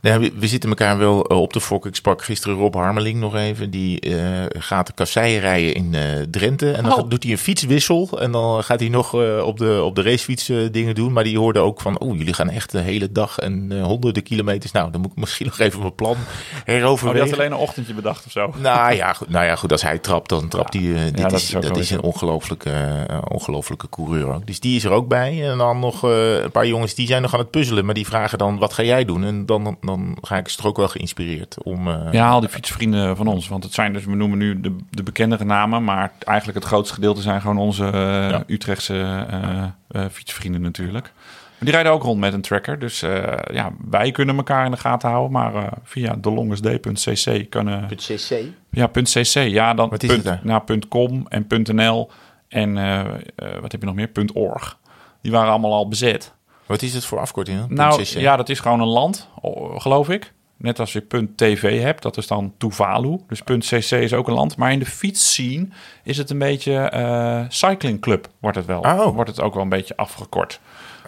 [0.00, 1.90] Nee, we, we zitten elkaar wel eh, op te fokken.
[1.90, 3.70] Ik sprak gisteren Rob Harmeling nog even.
[3.70, 6.72] Die eh, gaat de kasseien rijden in eh, Drenthe.
[6.72, 7.08] En dan Oh.
[7.10, 8.08] doet hij een fietswissel.
[8.20, 11.12] En dan gaat hij nog op, de, op de racefiets dingen doen.
[11.12, 14.72] Maar die hoorde ook van, oh, jullie gaan echt de hele dag en honderden kilometers.
[14.72, 16.16] Nou, dan moet ik misschien nog even mijn plan Oh,
[16.64, 17.28] die heroverwegen.
[17.28, 18.52] had alleen een ochtendje bedacht of zo.
[18.56, 20.82] Nou ja, goed, nou ja, goed, als hij trapt, dan trapt hij.
[20.94, 24.46] eh, dit dat is, is dat een ongelofelijke, eh, ongelofelijke coureur ook.
[24.46, 25.50] Dus die is er ook bij.
[25.50, 27.84] En dan nog een paar jongens die zijn nog aan het puzzelen.
[27.84, 29.24] Maar die vragen dan, wat ga jij doen?
[29.24, 31.88] En dan, dan ga ik ze er ook wel geïnspireerd om...
[31.88, 33.48] eh, Ja, al die fietsvrienden van ons.
[33.48, 35.84] Want het zijn dus, we noemen nu de, de bekendere namen.
[35.84, 38.42] Maar eigenlijk het grootste gedeelte zijn gewoon onze eh, Ja.
[38.46, 41.12] Utrechtse eh, eh, fietsvrienden natuurlijk.
[41.14, 42.78] Maar die rijden ook rond met een tracker.
[42.78, 45.32] Dus eh, ja, wij kunnen elkaar in de gaten houden.
[45.32, 47.86] Maar eh, via delongersd.cc kunnen...
[47.96, 48.42] .cc.
[48.70, 49.32] Ja, .cc.
[49.34, 50.40] Ja, dan Wat is punt, het daar?
[50.42, 52.10] nou, punt .com en .nl
[52.48, 53.14] en eh, eh,
[53.60, 54.10] wat heb je nog meer?
[54.34, 54.78] .org.
[55.22, 56.32] Die waren allemaal al bezet.
[56.70, 57.68] Wat is het voor afkorting?
[57.68, 59.28] Nou, ja, dat is gewoon een land,
[59.76, 60.32] geloof ik.
[60.56, 63.18] Net als je .tv hebt, dat is dan Tuvalu.
[63.28, 64.56] Dus .cc is ook een land.
[64.56, 65.68] Maar in de fietsscene
[66.02, 68.80] is het een beetje eh cycling club, wordt het wel.
[68.80, 69.14] Oh.
[69.14, 70.60] Wordt het ook wel een beetje afgekort.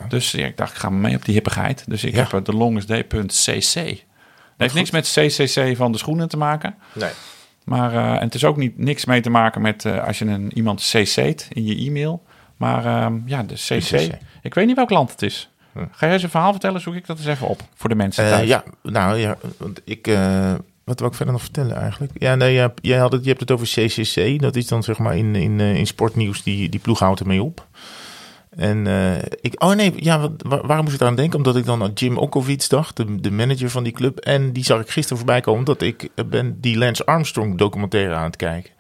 [0.09, 1.85] Dus ja, ik dacht, ik ga mee op die hippigheid.
[1.89, 2.23] Dus ik Ja.
[2.23, 3.75] heb eh, de longestday.cc.
[3.75, 4.05] Het
[4.57, 6.75] heeft niks met CCC van de schoenen te maken.
[6.93, 7.11] Nee.
[7.65, 10.25] Maar eh, en het is ook niet, niks mee te maken met eh, als je
[10.25, 12.23] een, iemand cc't in je e-mail.
[12.57, 13.79] Maar ehm, ja, de cc.
[13.79, 14.19] CC.
[14.43, 15.51] Ik weet niet welk land het is.
[15.75, 16.81] Ga jij eens een verhaal vertellen?
[16.81, 20.07] Zoek ik dat eens even op voor de mensen Eh, ja, nou ja, want ik...
[20.07, 20.55] eh,
[20.85, 22.13] wat wil ik verder nog vertellen eigenlijk?
[22.15, 24.41] Ja, nee, jij had het, je hebt het over CCC.
[24.41, 27.43] Dat is dan zeg maar in, in, eh, in sportnieuws, die, die ploeg houdt ermee
[27.43, 27.67] op.
[28.57, 28.87] En
[29.41, 31.37] ik, oh nee, ja, wat, waar, waarom moest ik aan denken?
[31.39, 34.19] Omdat ik dan aan Jim Okovic dacht, de, de manager van die club.
[34.19, 38.25] En die zag ik gisteren voorbij komen, omdat ik ben die Lance Armstrong documentaire aan
[38.25, 38.71] het kijken.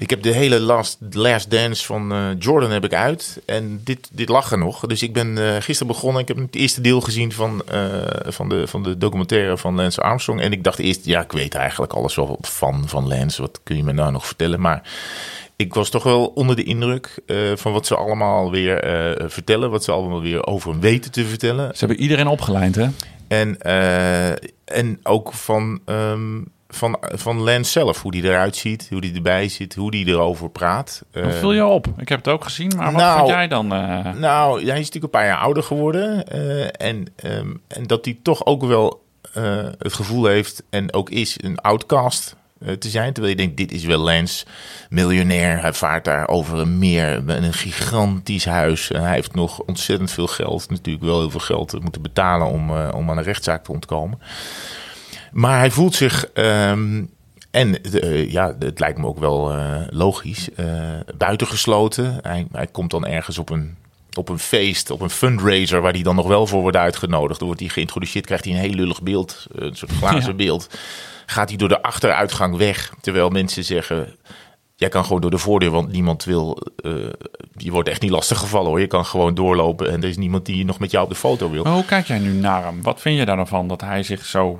[0.00, 3.40] Ik heb de hele Last, last Dance van eh, Jordan heb ik uit.
[3.46, 4.86] En dit, dit lag er nog.
[4.86, 6.22] Dus ik ben eh, gisteren begonnen.
[6.22, 7.82] Ik heb het eerste deel gezien van, eh,
[8.26, 10.40] van, de, van de documentaire van Lance Armstrong.
[10.40, 13.40] En ik dacht eerst, ja, ik weet eigenlijk alles wel van, van Lance.
[13.40, 14.60] Wat kun je me nou nog vertellen?
[14.60, 14.90] Maar
[15.56, 17.18] ik was toch wel onder de indruk
[17.54, 18.78] van wat ze allemaal weer
[19.26, 19.70] vertellen.
[19.70, 21.70] Wat ze allemaal weer over hem weten te vertellen.
[21.72, 22.88] Ze hebben iedereen opgeleid, hè?
[23.28, 23.60] En,
[24.64, 26.38] en ook van, ehm,
[26.70, 28.02] van, van Lance zelf.
[28.02, 31.02] Hoe die eruit ziet, hoe die erbij zit, hoe die erover praat.
[31.12, 31.86] Wat viel je op?
[31.98, 33.72] Ik heb het ook gezien, maar wat nou, vind jij dan?
[33.72, 34.12] eh?
[34.12, 36.26] nou, hij is natuurlijk een paar jaar ouder geworden.
[36.26, 39.02] eh, en, ehm, en dat hij toch ook wel
[39.32, 42.36] eh, het gevoel heeft en ook is een outcast
[42.78, 43.12] te zijn.
[43.12, 44.44] Terwijl je denkt, dit is wel Lance,
[44.88, 45.60] miljonair.
[45.60, 48.90] Hij vaart daar over een meer een gigantisch huis.
[48.90, 50.70] En hij heeft nog ontzettend veel geld.
[50.70, 54.18] Natuurlijk wel heel veel geld moeten betalen om, om aan een rechtszaak te ontkomen.
[55.32, 56.26] Maar hij voelt zich...
[56.26, 57.02] ehm,
[57.50, 60.48] en eh, ja, het lijkt me ook wel eh, logisch.
[60.54, 60.66] eh,
[61.16, 62.18] buitengesloten.
[62.22, 63.76] Hij, hij komt dan ergens op een,
[64.14, 67.38] op een feest, op een fundraiser, waar hij dan nog wel voor wordt uitgenodigd.
[67.38, 70.34] Dan wordt hij geïntroduceerd, krijgt hij een heel lullig beeld, een soort glazen Ja.
[70.36, 70.68] beeld.
[71.26, 74.14] Gaat hij door de achteruitgang weg, terwijl mensen zeggen.
[74.76, 76.58] jij kan gewoon door de voordeur, want niemand wil...
[77.56, 78.80] je wordt echt niet lastig gevallen hoor.
[78.80, 81.50] Je kan gewoon doorlopen en er is niemand die nog met jou op de foto
[81.50, 81.62] wil.
[81.62, 82.82] Maar hoe kijk jij nu naar hem?
[82.82, 84.58] Wat vind je daar dan van dat hij zich zo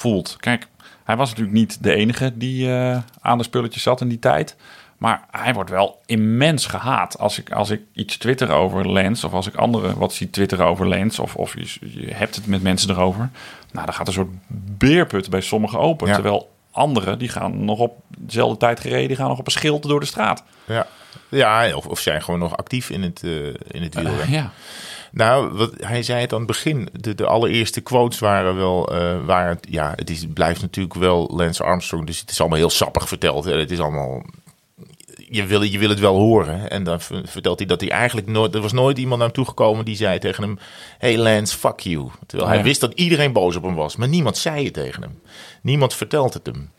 [0.00, 0.36] voelt?
[0.40, 0.66] Kijk,
[1.04, 4.56] hij was natuurlijk niet de enige die eh, aan de spulletjes zat in die tijd.
[4.98, 7.18] Maar hij wordt wel immens gehaat.
[7.18, 10.66] Als ik, als ik iets twitter over Lens, of als ik anderen wat zie twitteren
[10.66, 13.30] over Lens, of, of je, je hebt het met mensen erover.
[13.72, 14.30] Nou, dan gaat een soort
[14.78, 16.08] beerput bij sommigen open.
[16.08, 16.14] Ja.
[16.14, 19.82] Terwijl anderen, die gaan nog op dezelfde tijd gereden, die gaan nog op een schild
[19.82, 20.42] door de straat.
[20.64, 20.86] Ja,
[21.28, 24.30] ja of, of zijn gewoon nog actief in het, eh in het wielrennen.
[24.30, 24.50] Ja.
[25.12, 26.88] Nou, wat, hij zei het aan het begin.
[26.92, 28.94] De, de allereerste quotes waren wel...
[28.94, 32.06] eh waren, het- ja, het is, blijft natuurlijk wel Lance Armstrong.
[32.06, 33.44] Dus het is allemaal heel sappig verteld.
[33.44, 33.58] hè.
[33.58, 34.22] Het is allemaal...
[35.28, 36.70] Je wil, je wil het wel horen.
[36.70, 38.54] En dan vertelt hij dat hij eigenlijk nooit...
[38.54, 40.58] Er was nooit iemand naar hem toegekomen die zei tegen hem...
[40.98, 42.08] Hey Lance, fuck you.
[42.26, 43.96] Terwijl hij wist dat iedereen boos op hem was.
[43.96, 45.20] Maar niemand zei het tegen hem.
[45.62, 46.70] Niemand vertelt het hem.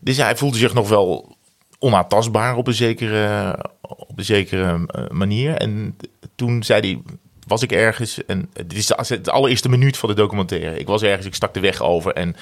[0.00, 1.36] Dus hij voelde zich nog wel
[1.78, 5.54] onaantastbaar op een zekere, op een zekere eh, manier.
[5.54, 5.96] En
[6.34, 7.02] toen zei hij,
[7.48, 10.78] was ik ergens, en dit is de, allereerste minuut van de documentaire.
[10.78, 12.36] Ik was ergens, ik stak de weg over en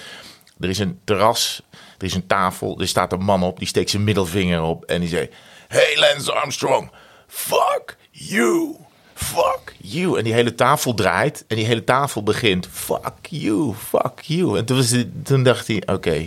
[0.61, 1.63] er is een terras,
[1.99, 5.01] er is een tafel, er staat een man op, die steekt zijn middelvinger op en
[5.01, 5.29] die zei...
[5.69, 6.91] Hey Lance Armstrong,
[7.27, 8.77] fuck you,
[9.15, 10.19] fuck you.
[10.19, 14.59] En die hele tafel draait en die hele tafel begint, fuck you, fuck you.
[14.59, 16.27] En toen, was toen dacht hij, oké,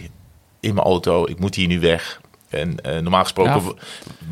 [0.60, 2.22] in mijn auto, ik moet hier nu weg.
[2.50, 3.72] En eh, normaal gesproken Ja.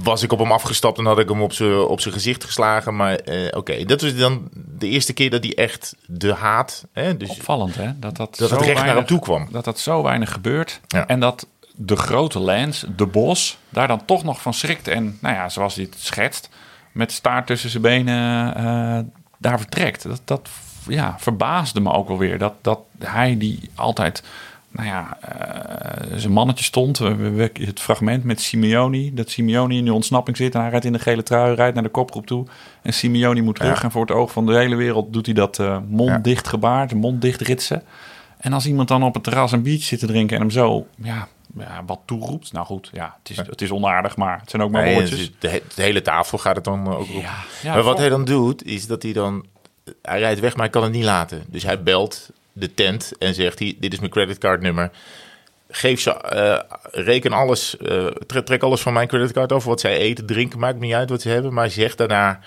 [0.04, 2.96] was ik op hem afgestapt en had ik hem op zijn op gezicht geslagen.
[2.96, 6.86] Maar eh, oké, dat was dan de eerste keer dat hij echt de haat...
[6.92, 8.00] Hè, dus Opvallend, hè?
[8.00, 9.48] Dat, dat, dat zo het recht naar weinig- hem toe kwam.
[9.52, 10.80] dat dat zo weinig gebeurt.
[10.88, 11.08] Ja.
[11.08, 14.88] En dat de grote Lance, de bos, daar dan toch nog van schrikt.
[14.88, 16.50] En nou ja, zoals hij het schetst,
[16.92, 19.00] met staart tussen zijn benen eh,
[19.38, 20.04] daar vertrekt.
[20.04, 20.50] Dat, dat
[20.88, 22.38] ja, verbaasde me ook wel weer.
[22.38, 24.24] Dat, dat hij die altijd,
[24.78, 26.98] nou ja, eh, zijn mannetje stond.
[27.54, 29.14] Het fragment met Simeoni.
[29.14, 31.84] Dat Simeoni in de ontsnapping zit en hij rijdt in de gele trui, rijdt naar
[31.84, 32.46] de kopgroep toe.
[32.82, 33.78] En Simeoni moet terug.
[33.78, 33.84] Ja.
[33.84, 36.18] En voor het oog van de hele wereld doet hij dat eh mond Ja.
[36.18, 37.84] dicht gebaar, de mond dicht ritsen.
[38.38, 40.88] En als iemand dan op het terras een biertje zit te drinken en hem zo
[41.04, 42.52] ja, ja, wat toeroept.
[42.54, 45.32] Nou goed, ja, het is, het is onaardig, maar het zijn ook maar Nee, woordjes.
[45.40, 47.08] de, de hele tafel gaat het dan ook op.
[47.08, 49.46] Ja, ja, maar wat hij dan doet, is dat hij dan...
[50.02, 51.44] Hij rijdt weg, maar hij kan het niet laten.
[51.48, 52.30] Dus hij belt
[52.60, 53.60] de tent en zegt...
[53.60, 54.92] Hier, dit is mijn creditcardnummer.
[55.70, 59.70] Geef ze, eh, reken alles, eh, trek, trek alles van mijn creditcard over.
[59.70, 61.54] Wat zij eten, drinken, maakt me niet uit wat ze hebben.
[61.54, 62.40] Maar zeg daarna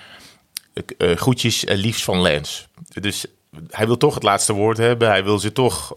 [0.98, 2.68] eh, groetjes en liefst van Lens.
[3.00, 3.26] Dus
[3.70, 5.08] hij wil toch het laatste woord hebben.
[5.08, 5.96] Hij wil ze toch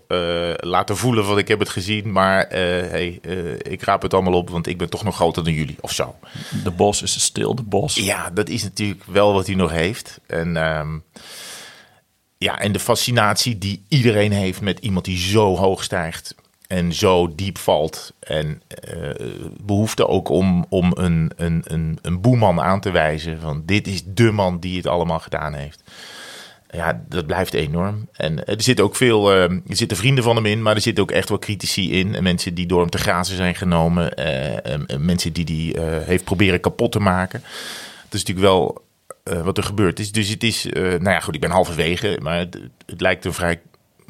[0.58, 2.12] laten voelen van ik heb het gezien.
[2.12, 3.20] Maar hey,
[3.62, 5.78] ik raap het allemaal op, want ik ben toch nog groter dan jullie.
[5.80, 6.16] Of zo.
[6.64, 7.96] De bos is stil, de bos.
[7.96, 10.20] Ja, dat is natuurlijk wel wat hij nog heeft.
[10.28, 10.98] En, ehm,
[12.44, 16.36] ja, en de fascinatie die iedereen heeft met iemand die zo hoog stijgt
[16.68, 18.14] en zo diep valt.
[18.20, 19.10] En eh,
[19.62, 23.40] behoefte ook om, om een, een, een, een boeman aan te wijzen.
[23.42, 25.84] Van dit is de man die het allemaal gedaan heeft.
[26.72, 28.08] Ja, dat blijft enorm.
[28.14, 31.04] En er zitten ook veel, eh, er zitten vrienden van hem in, maar er zitten
[31.04, 32.16] ook echt wel critici in.
[32.16, 34.14] En mensen die door hem te grazen zijn genomen.
[34.14, 37.40] eh, en- en mensen die die heeft proberen kapot te maken.
[38.10, 38.82] Dat is natuurlijk wel
[39.24, 40.12] eh, wat er gebeurd is.
[40.12, 43.34] Dus het is, eh, nou ja, goed, ik ben halverwege, maar het, het lijkt een
[43.34, 43.60] vrij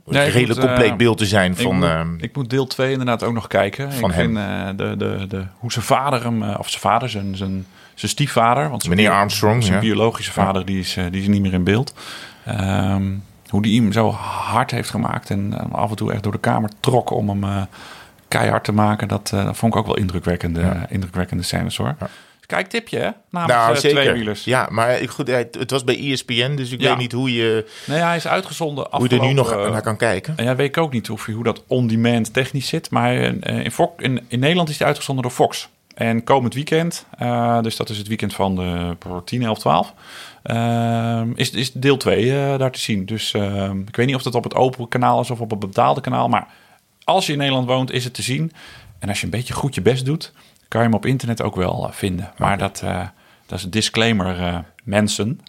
[0.06, 1.76] Nee, ik redelijk moet, eh, compleet beeld te zijn Ik, van.
[1.76, 3.92] moet, ehm, ik moet deel 2 inderdaad ook nog kijken.
[3.94, 4.36] Van ik hem.
[4.36, 8.70] vind de, de, de, hoe zijn vader hem, of zijn vader, zijn, zijn, zijn stiefvader.
[8.70, 9.80] Want zijn Meneer Armstrong, Zijn ja.
[9.82, 11.94] biologische vader, die, is, die is niet meer in beeld.
[12.46, 13.12] Ehm,
[13.50, 16.70] hoe die hem zo hard heeft gemaakt en af en toe echt door de kamer
[16.80, 17.68] trok om hem
[18.28, 19.08] keihard te maken.
[19.08, 20.86] Dat, dat vond ik ook wel indrukwekkende, Ja.
[20.90, 21.96] indrukwekkende scènes hoor.
[22.00, 22.10] Ja.
[22.46, 23.10] Kijk, tipje hè?
[23.30, 24.02] Namens nou, eh, zeker.
[24.02, 24.44] tweewielers.
[24.44, 26.90] Ja, maar ik- goed, het was bij ESPN, dus ik Ja.
[26.90, 29.82] weet niet hoe je, Nee, hij is uitgezonden hoe je er nu nog eh, naar
[29.82, 30.34] kan kijken.
[30.38, 32.90] En ja, weet ik ook niet of, hoe dat on-demand technisch zit.
[32.90, 33.26] Maar eh,
[33.66, 35.70] in, in, in Nederland is hij uitgezonden door Fox.
[35.94, 37.06] En komend weekend,
[37.62, 39.94] dus dat is het weekend van de 10, 11, 12,
[40.44, 43.06] eh, is, is deel 2 daar te zien.
[43.06, 43.34] Dus
[43.88, 46.28] ik weet niet of dat op het open kanaal is of op het betaalde kanaal.
[46.28, 46.48] Maar
[47.04, 48.52] als je in Nederland woont, is het te zien.
[49.00, 50.32] En als je een beetje goed je best doet,
[50.74, 52.32] kan je hem op internet ook wel eh, vinden.
[52.38, 53.00] Maar dat, eh,
[53.46, 55.40] dat is een disclaimer, eh, mensen.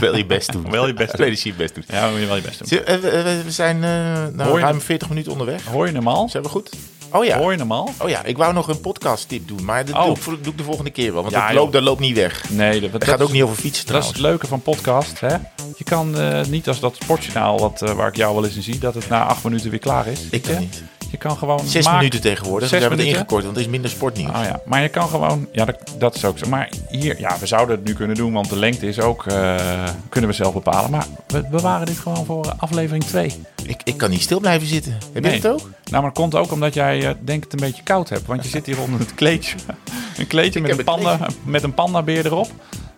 [0.00, 0.70] Wel je best doen.
[0.70, 1.26] Wel je best doen.
[1.42, 1.84] Je best doen.
[1.86, 3.00] Ja, wel je best doen.
[3.00, 3.78] We, zijn
[4.36, 4.84] nou, ruim het?
[4.84, 5.64] 40 minuten onderweg.
[5.64, 6.28] Hoor je hem al?
[6.28, 6.70] Zijn we goed?
[7.12, 7.38] Oh ja.
[7.38, 7.90] Hoor je hem al?
[7.98, 10.04] Oh ja, ik wou nog een podcast tip doen, maar dat Oh.
[10.04, 11.22] doe, ik, doe ik de volgende keer wel.
[11.22, 12.50] Want Ja, dat, loopt, dat loopt niet weg.
[12.50, 14.12] Nee, dat, gaat ook niet over fietsen Dat is trouwens.
[14.12, 15.20] het leuke van podcast.
[15.20, 15.36] Hè?
[15.76, 16.14] Je kan
[16.50, 19.24] niet als dat sportjournaal wat, waar ik jou wel eens in zie, dat het na
[19.24, 20.20] acht minuten weer klaar is.
[20.30, 20.82] Ik kan niet.
[21.10, 21.60] Je kan gewoon.
[21.66, 22.68] Zes maak- minuten tegenwoordig.
[22.68, 24.30] Zes we hebben het ingekort, want er is minder sportnieuws.
[24.36, 25.48] Oh ja, maar je kan gewoon.
[25.52, 26.48] Ja, dat, dat is ook zo.
[26.48, 29.26] Maar hier, ja, we zouden het nu kunnen doen, want de lengte is ook.
[29.26, 29.54] eh,
[30.08, 30.90] kunnen we zelf bepalen.
[30.90, 33.32] Maar we bewaren dit gewoon voor eh, aflevering 2.
[33.64, 34.92] Ik, ik kan niet stil blijven zitten.
[35.12, 35.32] Heb Nee.
[35.32, 35.58] je het ook?
[35.60, 38.26] Nou, maar dat komt ook omdat jij, eh, denk ik, het een beetje koud hebt.
[38.26, 39.56] Want je zit hier onder het kleedje.
[40.18, 42.50] Een kleedje Ik met een, een panda, met een pandabeer erop.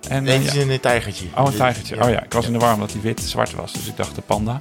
[0.08, 1.26] En, Nee, eh, het is een tijgertje.
[1.36, 2.02] Oh, een tijgertje.
[2.04, 3.72] Oh ja, ik was in de war omdat hij wit-zwart was.
[3.72, 4.56] Dus ik dacht de panda.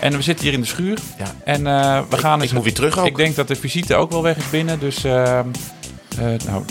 [0.00, 0.98] En we zitten hier in de schuur.
[1.18, 1.24] Ja.
[1.44, 2.52] En eh, we gaan ik eens...
[2.52, 3.06] moet weer terug ook.
[3.06, 4.78] Ik denk dat de visite ook wel weg is binnen.
[4.78, 5.48] Dus ehm,
[6.18, 6.64] eh, nou,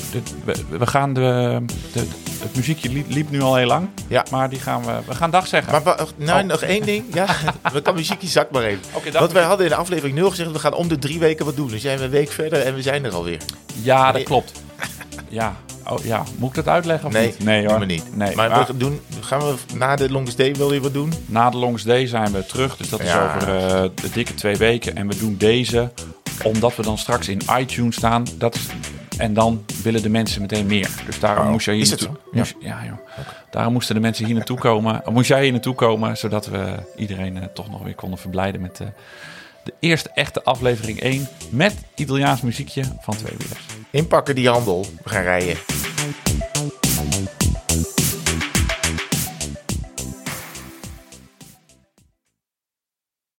[0.46, 1.62] we, we gaan de,
[1.94, 2.08] de...
[2.40, 3.88] Het muziekje liep, liep nu al heel lang.
[4.08, 4.26] Ja.
[4.32, 4.92] Maar die gaan we...
[5.08, 5.72] We gaan dag zeggen.
[5.72, 5.82] Maar
[6.16, 6.48] nou, Oh.
[6.50, 7.04] nog één ding.
[7.14, 7.26] Ja,
[7.74, 8.82] we kan muziekje zak maar even.
[8.94, 11.20] Oké, dag Want wij hadden in de aflevering 0 gezegd, we gaan om de drie
[11.20, 11.68] weken wat doen.
[11.68, 13.42] Dus jij bent een week verder en we zijn er alweer.
[13.82, 14.24] Ja, dat Nee.
[14.24, 14.52] klopt.
[15.30, 15.56] Ja.
[15.90, 16.24] Oh, ja.
[16.38, 17.44] Moet ik dat uitleggen of Nee, niet?
[17.44, 17.86] Nee hoor.
[17.86, 18.16] niet.
[18.18, 21.14] Nee, maar maar we doen, gaan we na de longest day wel weer wat doen?
[21.26, 22.78] na de Longest Day zijn we terug.
[22.78, 24.96] Dus dat is over eh, de dikke twee weken.
[24.96, 25.92] En we doen deze
[26.44, 28.26] omdat we dan straks in iTunes staan.
[28.38, 28.62] Dat is,
[29.18, 30.90] en dan willen de mensen meteen meer.
[31.06, 32.10] Dus daarom Oh, moest jij hier naartoe.
[32.32, 32.98] moest- ja, joh.
[33.52, 35.02] Daarom moesten de mensen hier naartoe komen.
[35.10, 38.80] Moest jij hier naartoe komen, zodat we iedereen eh, toch nog weer konden verblijden met
[38.80, 38.88] eh,
[39.66, 43.66] de eerste echte aflevering 1 met Italiaans muziekje van twee wielers.
[43.92, 45.58] Inpakken die handel, we gaan rijden.